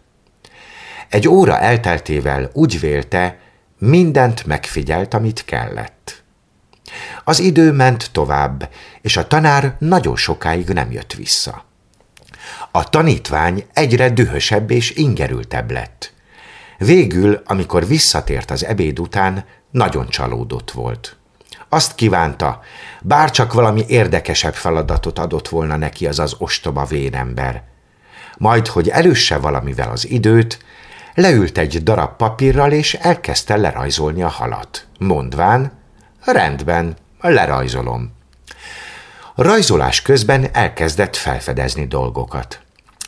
[1.09, 3.39] Egy óra elteltével úgy vélte,
[3.78, 6.23] mindent megfigyelt, amit kellett.
[7.23, 8.69] Az idő ment tovább,
[9.01, 11.66] és a tanár nagyon sokáig nem jött vissza.
[12.78, 16.13] A tanítvány egyre dühösebb és ingerültebb lett.
[16.78, 21.15] Végül, amikor visszatért az ebéd után, nagyon csalódott volt.
[21.69, 22.61] Azt kívánta,
[23.01, 27.63] bár csak valami érdekesebb feladatot adott volna neki az az ostoba vérember.
[28.38, 30.59] Majd, hogy elősse valamivel az időt,
[31.13, 34.88] leült egy darab papírral, és elkezdte lerajzolni a halat.
[34.99, 35.71] Mondván,
[36.25, 38.15] rendben, lerajzolom.
[39.36, 42.65] A rajzolás közben elkezdett felfedezni dolgokat.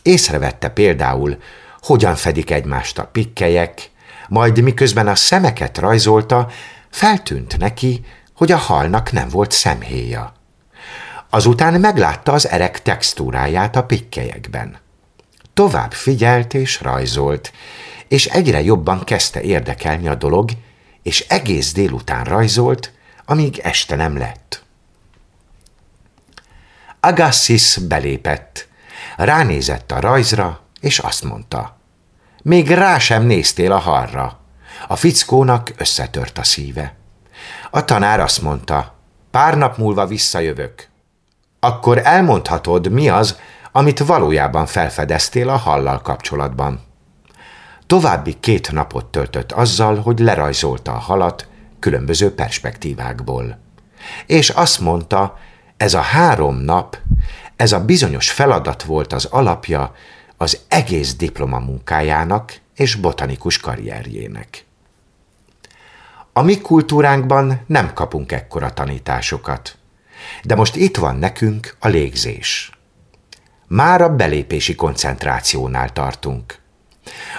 [0.09, 1.37] Észrevette például,
[1.81, 3.91] hogyan fedik egymást a pikkelyek,
[4.27, 6.49] majd miközben a szemeket rajzolta,
[6.89, 8.05] feltűnt neki,
[8.35, 10.33] hogy a halnak nem volt szemhéja.
[11.29, 14.77] Azután meglátta az erek textúráját a pikkelyekben.
[15.53, 17.51] Tovább figyelt és rajzolt,
[18.07, 20.49] és egyre jobban kezdte érdekelni a dolog,
[21.03, 22.93] és egész délután rajzolt,
[23.25, 24.63] amíg este nem lett.
[26.99, 28.68] Agassiz belépett,
[29.23, 31.77] ránézett a rajzra, és azt mondta,
[32.43, 34.39] még rá sem néztél a harra.
[34.87, 36.95] A fickónak összetört a szíve.
[37.71, 38.95] A tanár azt mondta,
[39.31, 40.87] pár nap múlva visszajövök.
[41.59, 43.39] Akkor elmondhatod, mi az,
[43.71, 46.81] amit valójában felfedeztél a hallal kapcsolatban.
[47.87, 51.47] További két napot töltött azzal, hogy lerajzolta a halat
[51.79, 53.59] különböző perspektívákból.
[54.25, 55.37] És azt mondta,
[55.77, 56.97] ez a három nap,
[57.59, 59.95] ez a bizonyos feladat volt az alapja
[60.37, 64.65] az egész diplomamunkájának és botanikus karrierjének.
[66.33, 69.77] A mi kultúránkban nem kapunk ekkora tanításokat,
[70.43, 72.71] de most itt van nekünk a légzés.
[73.67, 76.59] Már a belépési koncentrációnál tartunk.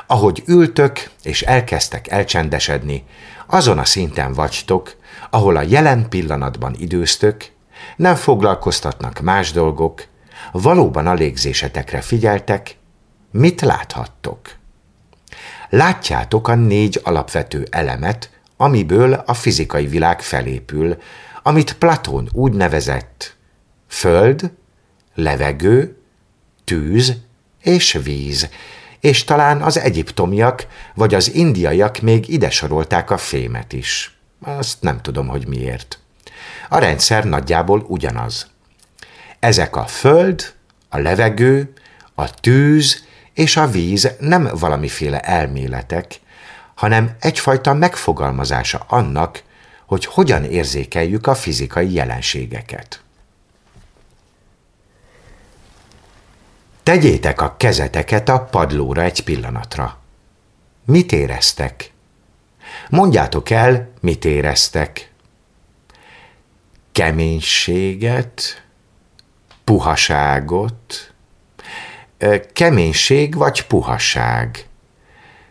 [0.07, 3.05] Ahogy ültök és elkezdtek elcsendesedni,
[3.47, 4.97] azon a szinten vagytok,
[5.31, 7.51] ahol a jelen pillanatban időztök,
[7.97, 10.09] nem foglalkoztatnak más dolgok,
[10.53, 12.77] valóban a légzésetekre figyeltek,
[13.31, 14.59] mit láthattok?
[15.69, 20.97] Látjátok a négy alapvető elemet, amiből a fizikai világ felépül,
[21.43, 23.37] amit Platón úgy nevezett
[23.89, 24.53] föld,
[25.15, 25.97] levegő,
[26.65, 27.17] tűz
[27.63, 28.49] és víz,
[29.01, 34.19] és talán az egyiptomiak vagy az indiaiak még ide sorolták a fémet is.
[34.43, 35.99] Azt nem tudom, hogy miért.
[36.69, 38.47] A rendszer nagyjából ugyanaz.
[39.41, 40.55] Ezek a föld,
[40.89, 41.73] a levegő,
[42.15, 46.21] a tűz és a víz nem valamiféle elméletek,
[46.75, 49.43] hanem egyfajta megfogalmazása annak,
[49.87, 53.03] hogy hogyan érzékeljük a fizikai jelenségeket.
[56.83, 59.99] Tegyétek a kezeteket a padlóra egy pillanatra.
[60.85, 61.93] Mit éreztek?
[62.89, 65.11] Mondjátok el, mit éreztek.
[66.93, 68.65] Keménységet,
[69.71, 71.13] puhaságot,
[72.53, 74.67] keménység vagy puhaság.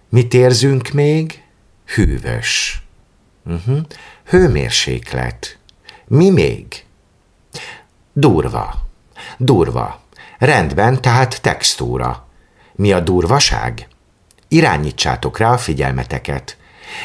[0.09, 1.43] Mit érzünk még?
[1.86, 2.82] Hűvös.
[3.45, 3.80] Uh-huh.
[4.26, 5.57] Hőmérséklet.
[6.07, 6.86] Mi még?
[8.13, 8.88] Durva.
[9.38, 10.01] Durva.
[10.39, 12.28] Rendben, tehát textúra.
[12.76, 13.88] Mi a durvaság?
[14.47, 16.57] Irányítsátok rá a figyelmeteket.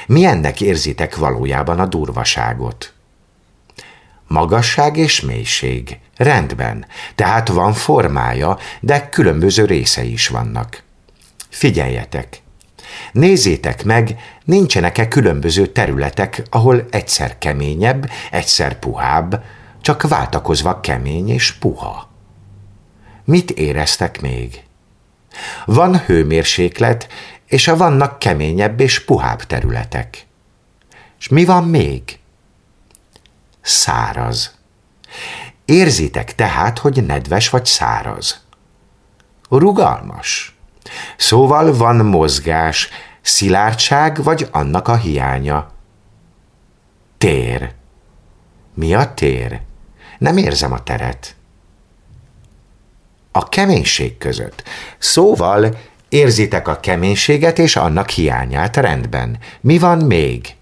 [0.07, 2.93] Milyennek érzitek valójában a durvaságot?
[4.27, 5.99] Magasság és mélység.
[6.17, 10.83] Rendben, tehát van formája, de különböző részei is vannak.
[11.49, 12.43] Figyeljetek!
[13.13, 19.43] Nézzétek meg, nincsenek-e különböző területek, ahol egyszer keményebb, egyszer puhább,
[19.81, 22.11] csak váltakozva kemény és puha.
[23.25, 24.63] Mit éreztek még?
[25.65, 27.09] Van hőmérséklet,
[27.47, 30.27] és a vannak keményebb és puhább területek.
[31.19, 32.19] És mi van még?
[33.61, 34.55] Száraz.
[35.65, 38.45] Érzitek tehát, hogy nedves vagy száraz.
[39.49, 40.57] Rugalmas.
[41.17, 42.89] Szóval van mozgás,
[43.21, 45.71] szilárdság vagy annak a hiánya.
[47.19, 47.73] Tér.
[48.75, 49.61] Mi a tér?
[50.19, 51.37] Nem érzem a teret.
[53.33, 54.63] A keménység között.
[54.99, 59.39] Szóval érzitek a keménységet és annak hiányát rendben.
[59.61, 60.55] Mi van még?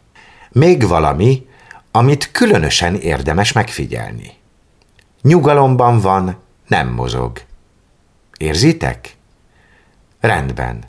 [0.50, 1.46] Még valami,
[1.90, 4.40] amit különösen érdemes megfigyelni.
[5.22, 7.40] Nyugalomban van, nem mozog.
[8.36, 9.16] Érzitek?
[10.20, 10.84] Rendben.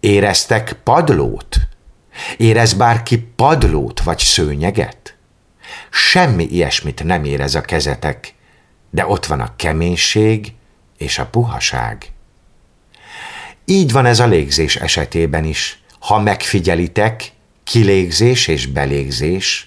[0.00, 1.56] Éreztek padlót?
[2.36, 5.16] Érez bárki padlót vagy szőnyeget?
[5.90, 8.34] Semmi ilyesmit nem érez a kezetek,
[8.90, 10.52] de ott van a keménység
[10.98, 12.12] és a puhaság.
[13.64, 15.82] Így van ez a légzés esetében is.
[15.98, 17.32] Ha megfigyelitek,
[17.68, 19.64] kilégzés és belégzés,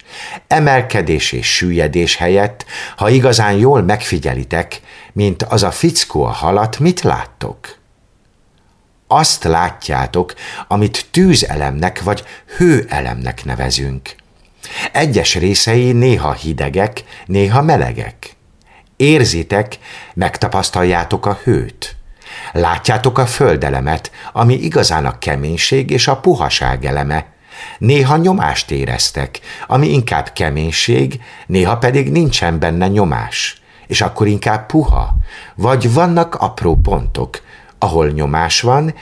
[0.47, 4.81] emelkedés és süllyedés helyett, ha igazán jól megfigyelitek,
[5.13, 7.77] mint az a fickó a halat, mit láttok?
[9.07, 10.33] Azt látjátok,
[10.67, 12.23] amit tűzelemnek vagy
[12.57, 14.15] hőelemnek nevezünk.
[14.91, 18.35] Egyes részei néha hidegek, néha melegek.
[18.95, 19.77] Érzitek,
[20.13, 21.95] megtapasztaljátok a hőt.
[22.51, 27.39] Látjátok a földelemet, ami igazán a keménység és a puhaság eleme.
[27.77, 35.15] Néha nyomást éreztek, ami inkább keménység, néha pedig nincsen benne nyomás, és akkor inkább puha,
[35.55, 37.41] vagy vannak apró pontok,
[37.79, 38.93] ahol nyomás van,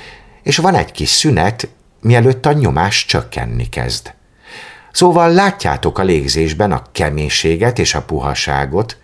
[0.44, 1.70] és van egy kis szünet,
[2.02, 4.14] mielőtt a nyomás csökkenni kezd.
[4.92, 8.98] Szóval látjátok a légzésben a keménységet és a puhaságot,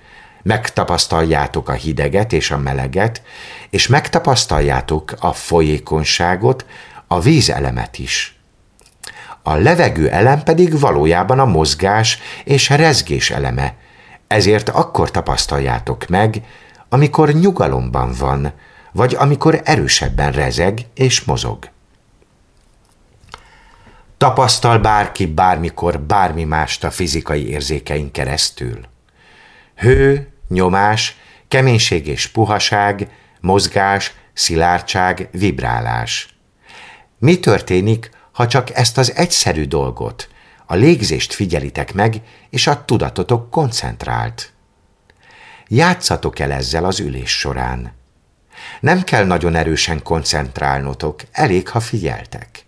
[0.44, 3.22] megtapasztaljátok a hideget és a meleget,
[3.69, 6.65] és megtapasztaljátok a folyékonyságot,
[7.07, 8.35] a vízelemet is.
[9.47, 13.73] A levegő elem pedig valójában a mozgás és a rezgés eleme,
[14.27, 16.41] ezért akkor tapasztaljátok meg,
[16.89, 18.53] amikor nyugalomban van,
[18.91, 21.69] vagy amikor erősebben rezeg és mozog.
[24.17, 28.80] Tapasztal bárki bármikor bármi mást a fizikai érzékeink keresztül.
[29.76, 31.17] Hő, nyomás,
[31.47, 33.07] keménység és puhaság,
[33.41, 36.27] mozgás, szilárdság, vibrálás.
[37.17, 40.30] Mi történik, ha csak ezt az egyszerű dolgot,
[40.66, 44.53] a légzést figyelitek meg, és a tudatotok koncentrált?
[45.68, 47.94] Játszatok el ezzel az ülés során.
[48.80, 52.66] Nem kell nagyon erősen koncentrálnotok, elég, ha figyeltek.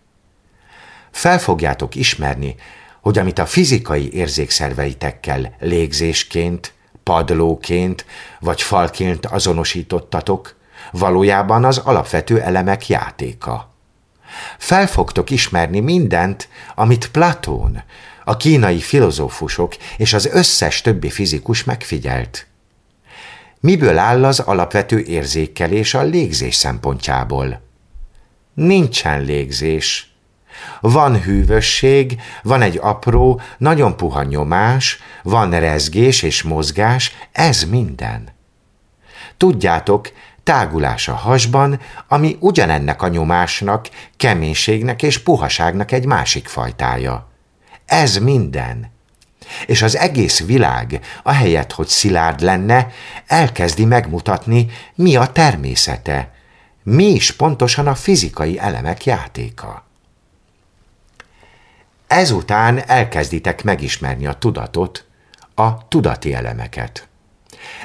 [1.12, 2.56] Fel fogjátok ismerni,
[3.02, 6.74] hogy amit a fizikai érzékszerveitekkel légzésként,
[7.04, 8.06] padlóként
[8.40, 10.56] vagy falként azonosítottatok,
[10.92, 13.76] valójában az alapvető elemek játéka.
[14.58, 17.84] Fel fogtok ismerni mindent, amit Platón,
[18.26, 22.48] A kínai filozófusok és az összes többi fizikus megfigyelt.
[23.60, 27.62] Miből áll az alapvető érzékelés a légzés szempontjából?
[28.54, 30.12] Nincsen légzés.
[30.82, 38.30] Van hűvösség, van egy apró, nagyon puha nyomás, van rezgés és mozgás, ez minden.
[39.38, 40.12] Tudjátok,
[40.48, 47.30] tágulás a hasban, ami ugyanennek a nyomásnak, keménységnek és puhaságnak egy másik fajtája.
[47.86, 48.92] Ez minden.
[49.66, 52.88] És az egész világ, ahelyett, hogy szilárd lenne,
[53.26, 56.34] elkezdi megmutatni, mi a természete,
[56.84, 59.86] mi is pontosan a fizikai elemek játéka.
[62.08, 65.06] Ezután elkezditek megismerni a tudatot,
[65.56, 67.08] a tudati elemeket.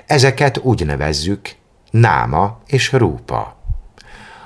[0.06, 1.60] Ezeket úgy nevezzük
[1.92, 3.56] náma és rúpa.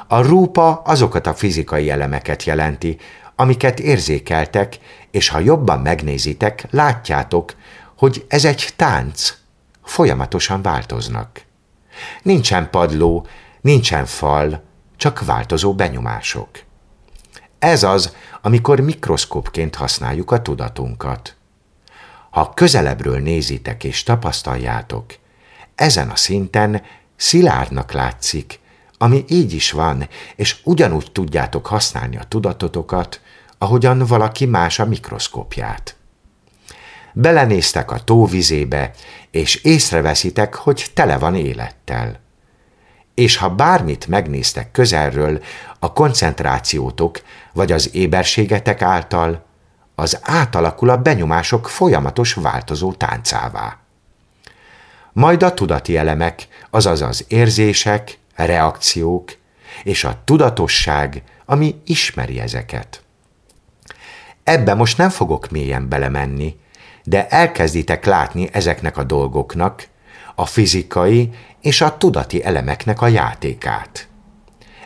[0.09, 2.99] A rúpa azokat a fizikai elemeket jelenti,
[3.37, 4.79] amiket érzékeltek,
[5.11, 7.55] és ha jobban megnézitek, látjátok,
[7.99, 9.35] hogy ez egy tánc,
[9.83, 11.45] folyamatosan változnak.
[12.23, 13.27] Nincsen padló,
[13.61, 14.63] nincsen fal,
[14.97, 16.49] csak változó benyomások.
[17.59, 21.37] Ez az, amikor mikroszkópként használjuk a tudatunkat.
[22.31, 25.15] Ha közelebbről nézitek és tapasztaljátok,
[25.75, 26.83] ezen a szinten
[27.17, 28.61] szilárdnak látszik,
[28.99, 33.21] ami így is van, és ugyanúgy tudjátok használni a tudatotokat,
[33.59, 35.97] ahogyan valaki más a mikroszkópját.
[37.13, 38.91] Belenéztek a tóvizébe,
[39.31, 42.21] és észreveszitek, hogy tele van élettel.
[43.15, 45.43] És ha bármit megnéztek közelről,
[45.79, 47.23] a koncentrációtok
[47.53, 49.45] vagy az éberségetek által,
[49.95, 53.86] az átalakul a benyomások folyamatos változó táncává.
[55.17, 59.33] Majd a tudati elemek, azaz az érzések, reakciók
[59.85, 63.03] és a tudatosság, ami ismeri ezeket.
[64.45, 66.57] Ebbe most nem fogok mélyen belemenni,
[67.05, 69.89] de elkezditek látni ezeknek a dolgoknak,
[70.35, 71.31] a fizikai
[71.61, 74.09] és a tudati elemeknek a játékát.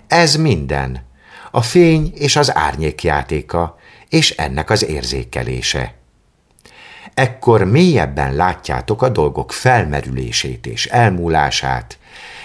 [0.06, 1.06] Ez minden,
[1.50, 3.78] a fény és az árnyék játéka,
[4.08, 5.99] és ennek az érzékelése.
[7.14, 11.98] Ekkor mélyebben látjátok a dolgok felmerülését és elmúlását,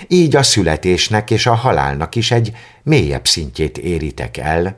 [0.08, 2.52] így a születésnek és a halálnak is egy
[2.84, 4.78] mélyebb szintjét éritek el,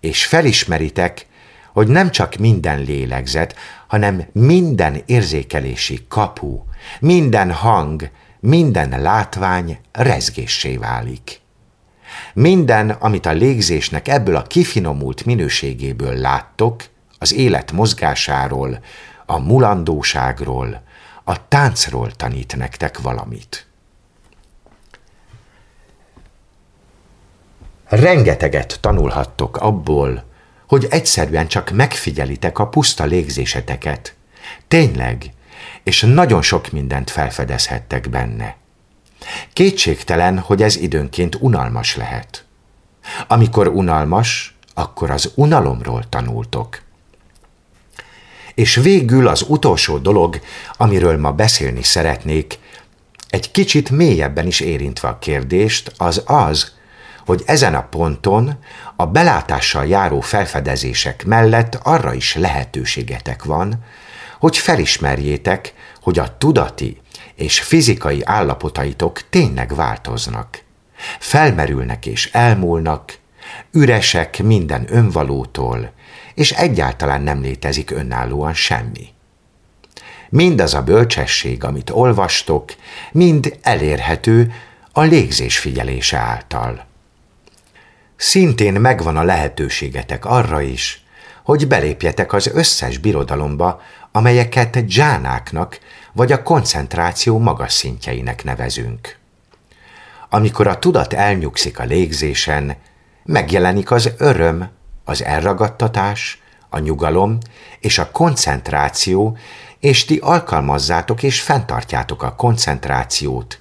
[0.00, 1.26] és felismeritek,
[1.72, 3.56] hogy nem csak minden lélegzet,
[3.86, 6.58] hanem minden érzékelési kapu,
[7.00, 8.10] minden hang,
[8.40, 11.40] minden látvány rezgéssé válik.
[12.34, 16.84] Minden, amit a légzésnek ebből a kifinomult minőségéből láttok,
[17.18, 18.80] az élet mozgásáról,
[19.26, 20.82] a mulandóságról,
[21.24, 23.66] a táncról tanít nektek valamit.
[27.88, 30.24] Rengeteget tanulhattok abból,
[30.68, 34.14] hogy egyszerűen csak megfigyelitek a puszta légzéseteket.
[34.68, 35.30] Tényleg,
[35.82, 38.56] és nagyon sok mindent felfedezhettek benne.
[39.52, 42.44] Kétségtelen, hogy ez időnként unalmas lehet.
[43.26, 46.82] Amikor unalmas, akkor az unalomról tanultok.
[48.56, 50.40] És végül az utolsó dolog,
[50.76, 52.58] amiről ma beszélni szeretnék,
[53.28, 56.72] egy kicsit mélyebben is érintve a kérdést, az az,
[57.26, 58.58] hogy ezen a ponton
[58.96, 63.84] a belátással járó felfedezések mellett arra is lehetőségetek van,
[64.38, 67.00] hogy felismerjétek, hogy a tudati
[67.34, 70.62] és fizikai állapotaitok tényleg változnak.
[71.18, 73.18] Felmerülnek és elmúlnak,
[73.72, 75.92] üresek minden önvalótól,
[76.36, 79.08] és egyáltalán nem létezik önállóan semmi.
[80.28, 82.74] Mindaz a bölcsesség, amit olvastok,
[83.12, 84.52] mind elérhető
[84.92, 86.86] a légzés figyelése által.
[88.16, 91.04] Szintén megvan a lehetőségetek arra is,
[91.42, 93.80] hogy belépjetek az összes birodalomba,
[94.12, 95.78] amelyeket dzsánáknak
[96.12, 99.16] vagy a koncentráció magas szintjeinek nevezünk.
[100.28, 102.76] Amikor a tudat elnyugszik a légzésen,
[103.24, 104.68] megjelenik az öröm,
[105.06, 107.38] az elragadtatás, a nyugalom
[107.80, 109.36] és a koncentráció,
[109.80, 113.60] és ti alkalmazzátok és fenntartjátok a koncentrációt.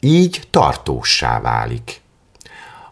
[0.00, 2.00] Így tartóssá válik.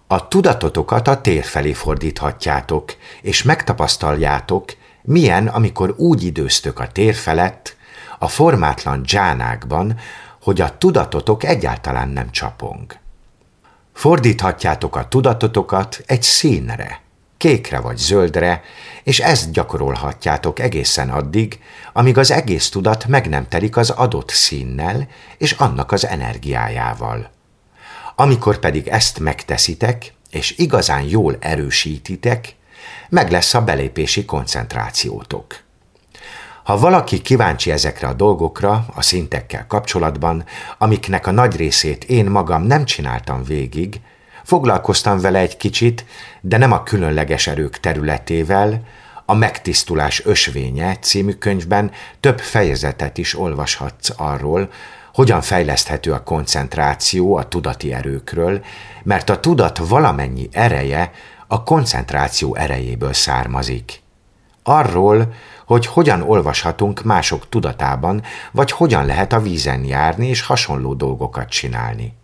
[0.06, 7.76] A tudatotokat a tér felé fordíthatjátok, és megtapasztaljátok, milyen, amikor úgy időztök a tér felett,
[8.18, 9.98] a formátlan dzsánákban,
[10.42, 12.96] hogy a tudatotok egyáltalán nem csapong.
[13.92, 17.01] Fordíthatjátok a tudatotokat egy színre,
[17.42, 18.62] kékre vagy zöldre,
[19.02, 21.58] és ezt gyakorolhatjátok egészen addig,
[21.92, 25.08] amíg az egész tudat meg nem telik az adott színnel
[25.38, 27.30] és annak az energiájával.
[28.16, 32.56] Amikor pedig ezt megteszitek, és igazán jól erősítitek,
[33.08, 35.62] meg lesz a belépési koncentrációtok.
[36.62, 40.44] Ha valaki kíváncsi ezekre a dolgokra, a szintekkel kapcsolatban,
[40.78, 44.00] amiknek a nagy részét én magam nem csináltam végig,
[44.44, 46.04] foglalkoztam vele egy kicsit,
[46.40, 48.82] de nem a különleges erők területével,
[49.24, 51.90] a Megtisztulás ösvénye című könyvben
[52.20, 54.70] több fejezetet is olvashatsz arról,
[55.14, 58.64] hogyan fejleszthető a koncentráció a tudati erőkről,
[59.02, 61.10] mert a tudat valamennyi ereje
[61.46, 64.02] a koncentráció erejéből származik.
[64.62, 65.34] Arról,
[65.66, 72.14] hogy hogyan olvashatunk mások tudatában, vagy hogyan lehet a vízen járni és hasonló dolgokat csinálni.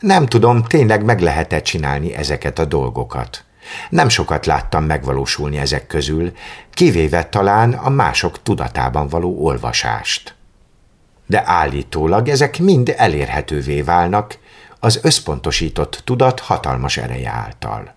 [0.00, 3.44] Nem tudom, tényleg meg lehet-e csinálni ezeket a dolgokat.
[3.90, 6.32] Nem sokat láttam megvalósulni ezek közül,
[6.70, 10.34] kivéve talán a mások tudatában való olvasást.
[11.26, 14.38] De állítólag ezek mind elérhetővé válnak
[14.80, 17.94] az összpontosított tudat hatalmas ereje által.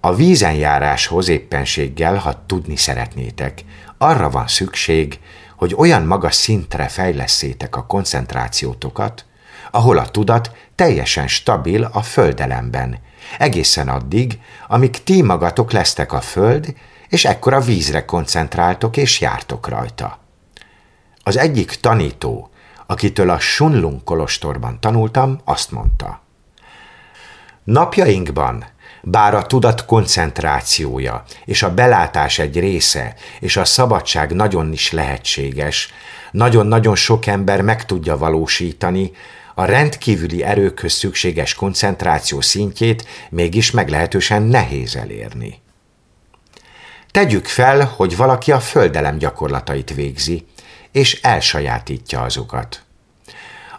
[0.00, 3.64] A vízenjáráshoz éppenséggel, ha tudni szeretnétek,
[3.98, 5.18] arra van szükség,
[5.56, 9.24] hogy olyan magas szintre fejleszétek a koncentrációtokat,
[9.74, 12.98] ahol a tudat teljesen stabil a földelemben,
[13.38, 14.38] egészen addig,
[14.68, 16.74] amíg ti magatok lesztek a föld,
[17.08, 20.18] és ekkor a vízre koncentráltok és jártok rajta.
[21.22, 22.50] Az egyik tanító,
[22.86, 26.20] akitől a Sunlung kolostorban tanultam, azt mondta.
[27.64, 28.64] Napjainkban
[29.02, 35.92] bár a tudat koncentrációja és a belátás egy része és a szabadság nagyon is lehetséges,
[36.30, 39.12] nagyon-nagyon sok ember meg tudja valósítani,
[39.54, 45.60] a rendkívüli erőkhöz szükséges koncentráció szintjét mégis meglehetősen nehéz elérni.
[47.10, 50.46] Tegyük fel, hogy valaki a földelem gyakorlatait végzi,
[50.92, 52.82] és elsajátítja azokat.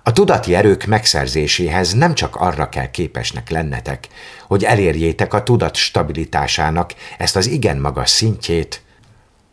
[0.04, 4.08] A tudati erők megszerzéséhez nem csak arra kell képesnek lennetek,
[4.48, 8.82] hogy elérjétek a tudat stabilitásának ezt az igen magas szintjét,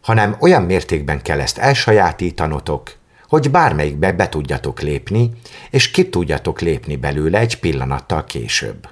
[0.00, 2.98] hanem olyan mértékben kell ezt elsajátítanotok,
[3.30, 5.30] hogy bármelyikbe be tudjatok lépni,
[5.70, 8.88] és ki tudjatok lépni belőle egy pillanattal később.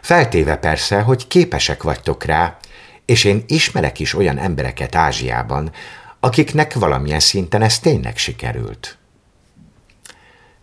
[0.00, 2.56] Feltéve persze, hogy képesek vagytok rá,
[3.04, 5.70] és én ismerek is olyan embereket Ázsiában,
[6.20, 8.96] akiknek valamilyen szinten ez tényleg sikerült.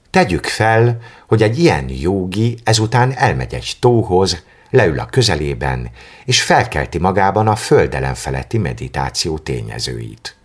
[0.10, 5.90] Tegyük fel, hogy egy ilyen jógi ezután elmegy egy tóhoz, leül a közelében,
[6.26, 10.39] és felkelti magában a földelen feletti meditáció tényezőit.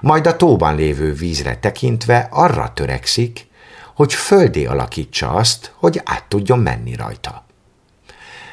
[0.00, 3.46] Majd a tóban lévő vízre tekintve arra törekszik,
[3.94, 7.44] hogy földé alakítsa azt, hogy át tudjon menni rajta.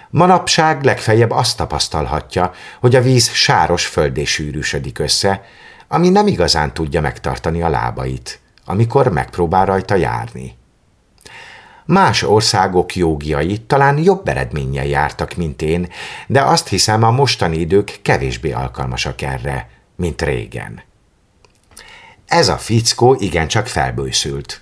[0.09, 5.43] Manapság legfeljebb azt tapasztalhatja, hogy a víz sáros földé sűrűsödik össze,
[5.87, 10.55] ami nem igazán tudja megtartani a lábait, amikor megpróbál rajta járni.
[11.85, 15.89] Más országok jogiai talán jobb eredménnyel jártak, mint én,
[16.27, 20.83] de azt hiszem a mostani idők kevésbé alkalmasak erre, mint régen.
[22.27, 24.61] Ez a fickó igencsak felbőszült.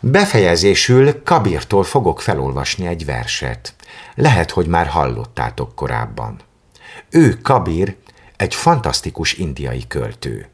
[0.00, 3.74] Befejezésül Kabirtól fogok felolvasni egy verset.
[4.14, 6.40] Lehet, hogy már hallottátok korábban.
[7.10, 7.96] Ő Kabir
[8.36, 10.48] egy fantasztikus indiai költő.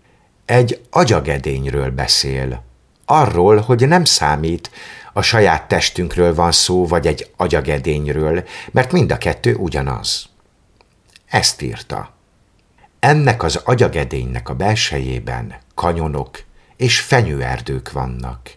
[0.45, 2.65] Egy agyagedényről beszél.
[3.05, 4.71] Arról, hogy nem számít,
[5.13, 10.29] a saját testünkről van szó, vagy egy agyagedényről, mert mind a kettő ugyanaz.
[11.27, 12.18] Ezt írta.
[13.01, 16.43] Ennek az agyagedénynek a belsejében kanyonok
[16.77, 18.51] és fenyőerdők vannak,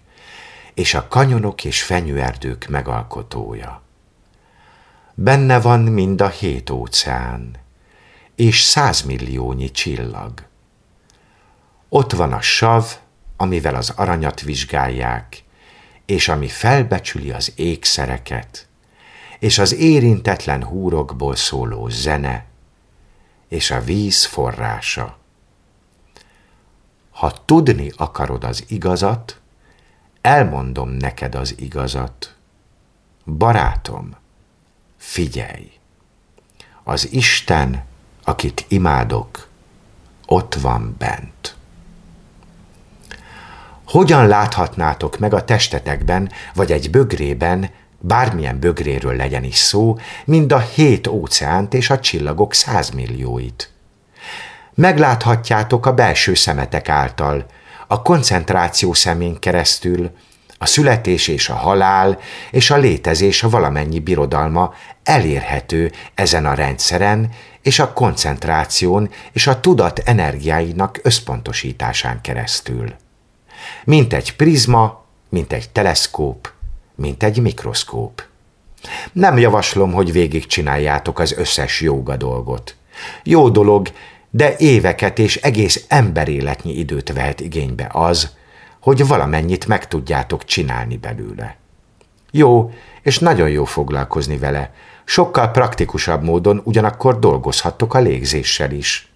[0.74, 3.82] és a kanyonok és fenyőerdők megalkotója.
[5.14, 7.56] Benne van mind a hét óceán,
[8.36, 10.32] és százmilliónyi csillag.
[11.90, 12.86] Ott van a sav,
[13.38, 15.44] amivel az aranyat vizsgálják,
[16.06, 18.68] és ami felbecsüli az ékszereket,
[19.40, 22.46] és az érintetlen húrokból szóló zene,
[23.52, 25.18] és a víz forrása.
[27.12, 29.40] Ha tudni akarod az igazat,
[30.22, 32.36] elmondom neked az igazat.
[33.26, 34.16] Barátom,
[34.98, 35.72] figyelj!
[36.84, 37.86] Az Isten,
[38.24, 39.48] akit imádok,
[40.26, 41.56] ott van bent.
[43.86, 47.70] Hogyan láthatnátok meg a testetekben, vagy egy bögrében,
[48.02, 53.72] bármilyen bögréről legyen is szó, mind a hét óceánt és a csillagok százmillióit?
[54.74, 57.46] Megláthatjátok a belső szemetek által,
[57.88, 60.12] a koncentráció szemén keresztül,
[60.58, 62.20] a születés és a halál
[62.52, 64.74] és a létezés a valamennyi birodalma
[65.04, 67.30] elérhető ezen a rendszeren
[67.62, 72.94] és a koncentráción és a tudat energiáinak összpontosításán keresztül
[73.84, 76.52] mint egy prizma, mint egy teleszkóp,
[77.02, 78.24] mint egy mikroszkóp.
[79.12, 82.76] Nem javaslom, hogy végigcsináljátok az összes jóga dolgot.
[83.24, 83.88] Jó dolog,
[84.30, 88.36] de éveket és egész emberéletnyi időt vehet igénybe az,
[88.80, 91.56] hogy valamennyit meg tudjátok csinálni belőle.
[92.32, 92.72] Jó,
[93.02, 94.74] és nagyon jó foglalkozni vele,
[95.06, 99.12] sokkal praktikusabb módon ugyanakkor dolgozhattok a légzéssel is.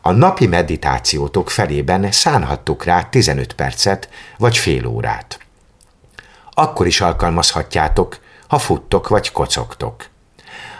[0.00, 4.08] A napi meditációtok felében szánhattok rá 15 percet
[4.38, 5.43] vagy fél órát.
[6.54, 8.18] Akkor is alkalmazhatjátok,
[8.48, 10.06] ha futtok vagy kocogtok.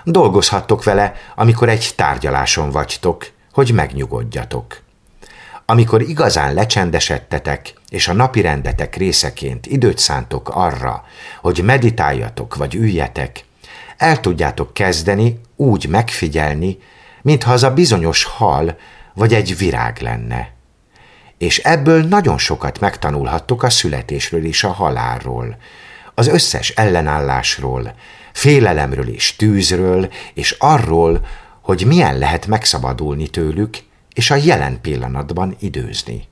[0.04, 4.82] Dolgozhattok vele, amikor egy tárgyaláson vagytok, hogy megnyugodjatok.
[5.66, 11.04] Amikor igazán lecsendesedtetek, és a napi rendetek részeként időt szántok arra,
[11.40, 13.44] hogy meditáljatok vagy üljetek,
[13.96, 16.78] el tudjátok kezdeni úgy megfigyelni,
[17.22, 18.76] mintha az a bizonyos hal
[19.14, 20.53] vagy egy virág lenne.
[21.44, 25.56] És ebből nagyon sokat megtanulhattok a születésről és a halálról,
[26.14, 27.94] az összes ellenállásról,
[28.32, 31.26] félelemről és tűzről, és arról,
[31.60, 33.76] hogy milyen lehet megszabadulni tőlük,
[34.12, 36.28] és a jelen pillanatban időzni.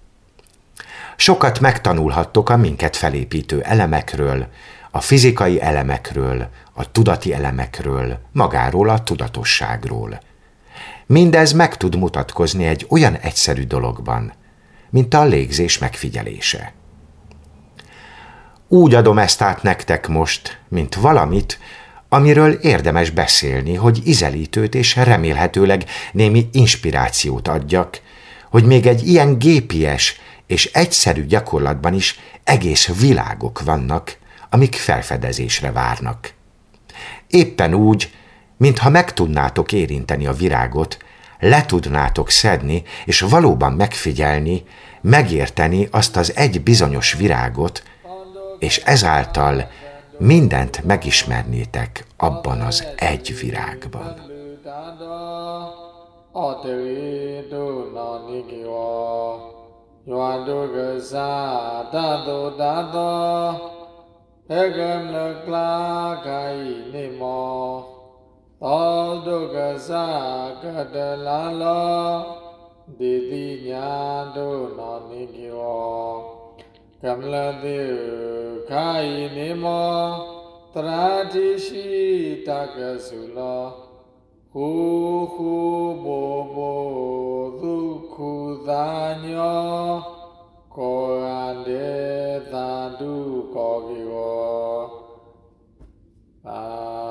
[1.16, 4.46] Sokat megtanulhattok a minket felépítő elemekről,
[4.90, 10.20] a fizikai elemekről, a tudati elemekről, magáról a tudatosságról.
[11.06, 14.32] Mindez meg tud mutatkozni egy olyan egyszerű dologban,
[14.92, 16.72] mint a légzés megfigyelése.
[18.68, 21.58] Úgy adom ezt át nektek most, mint valamit,
[22.08, 28.00] amiről érdemes beszélni, hogy izelítőt és remélhetőleg némi inspirációt adjak,
[28.50, 34.16] hogy még egy ilyen gépies és egyszerű gyakorlatban is egész világok vannak,
[34.50, 36.32] amik felfedezésre várnak.
[37.26, 38.14] Éppen úgy,
[38.56, 40.98] mintha meg tudnátok érinteni a virágot,
[41.42, 44.64] le tudnátok szedni, és valóban megfigyelni,
[45.00, 47.82] megérteni azt az egy bizonyos virágot,
[48.58, 49.70] és ezáltal
[50.18, 54.30] mindent megismernétek abban az egy virágban.
[68.64, 69.56] သောတုက
[69.88, 69.90] စ
[70.62, 70.64] က
[70.94, 71.28] တလ
[71.60, 72.06] လော
[72.98, 73.90] ဒေတိညာ
[74.36, 75.60] တို့နောနိကေဝ
[77.02, 77.80] ကမလတိ
[78.70, 79.98] ခာယိနေမော
[80.74, 81.88] တရာတိရှိ
[82.46, 83.64] တကဆုလော
[84.52, 84.68] ဟု
[85.34, 85.54] ခု
[86.04, 86.82] ဘောဘော
[87.60, 87.74] ဒု
[88.14, 88.30] ခု
[88.68, 88.88] သာ
[89.24, 89.92] ညော
[90.76, 91.26] ကောရ
[91.66, 91.90] တေ
[92.52, 93.14] သာတု
[93.54, 94.14] ကောကေဝ
[96.48, 97.01] အာ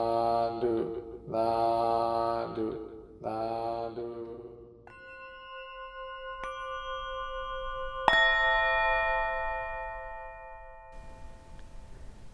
[1.32, 2.90] la do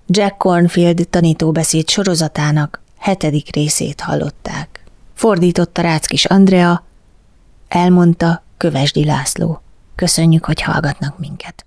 [0.10, 4.84] Jack Cornfield tanítóbeszéd sorozatának hetedik részét hallották.
[5.14, 6.84] Fordította Ráckis Andrea,
[7.68, 9.62] elmondta Kövesdi László.
[9.96, 11.66] Köszönjük, hogy hallgatnak minket.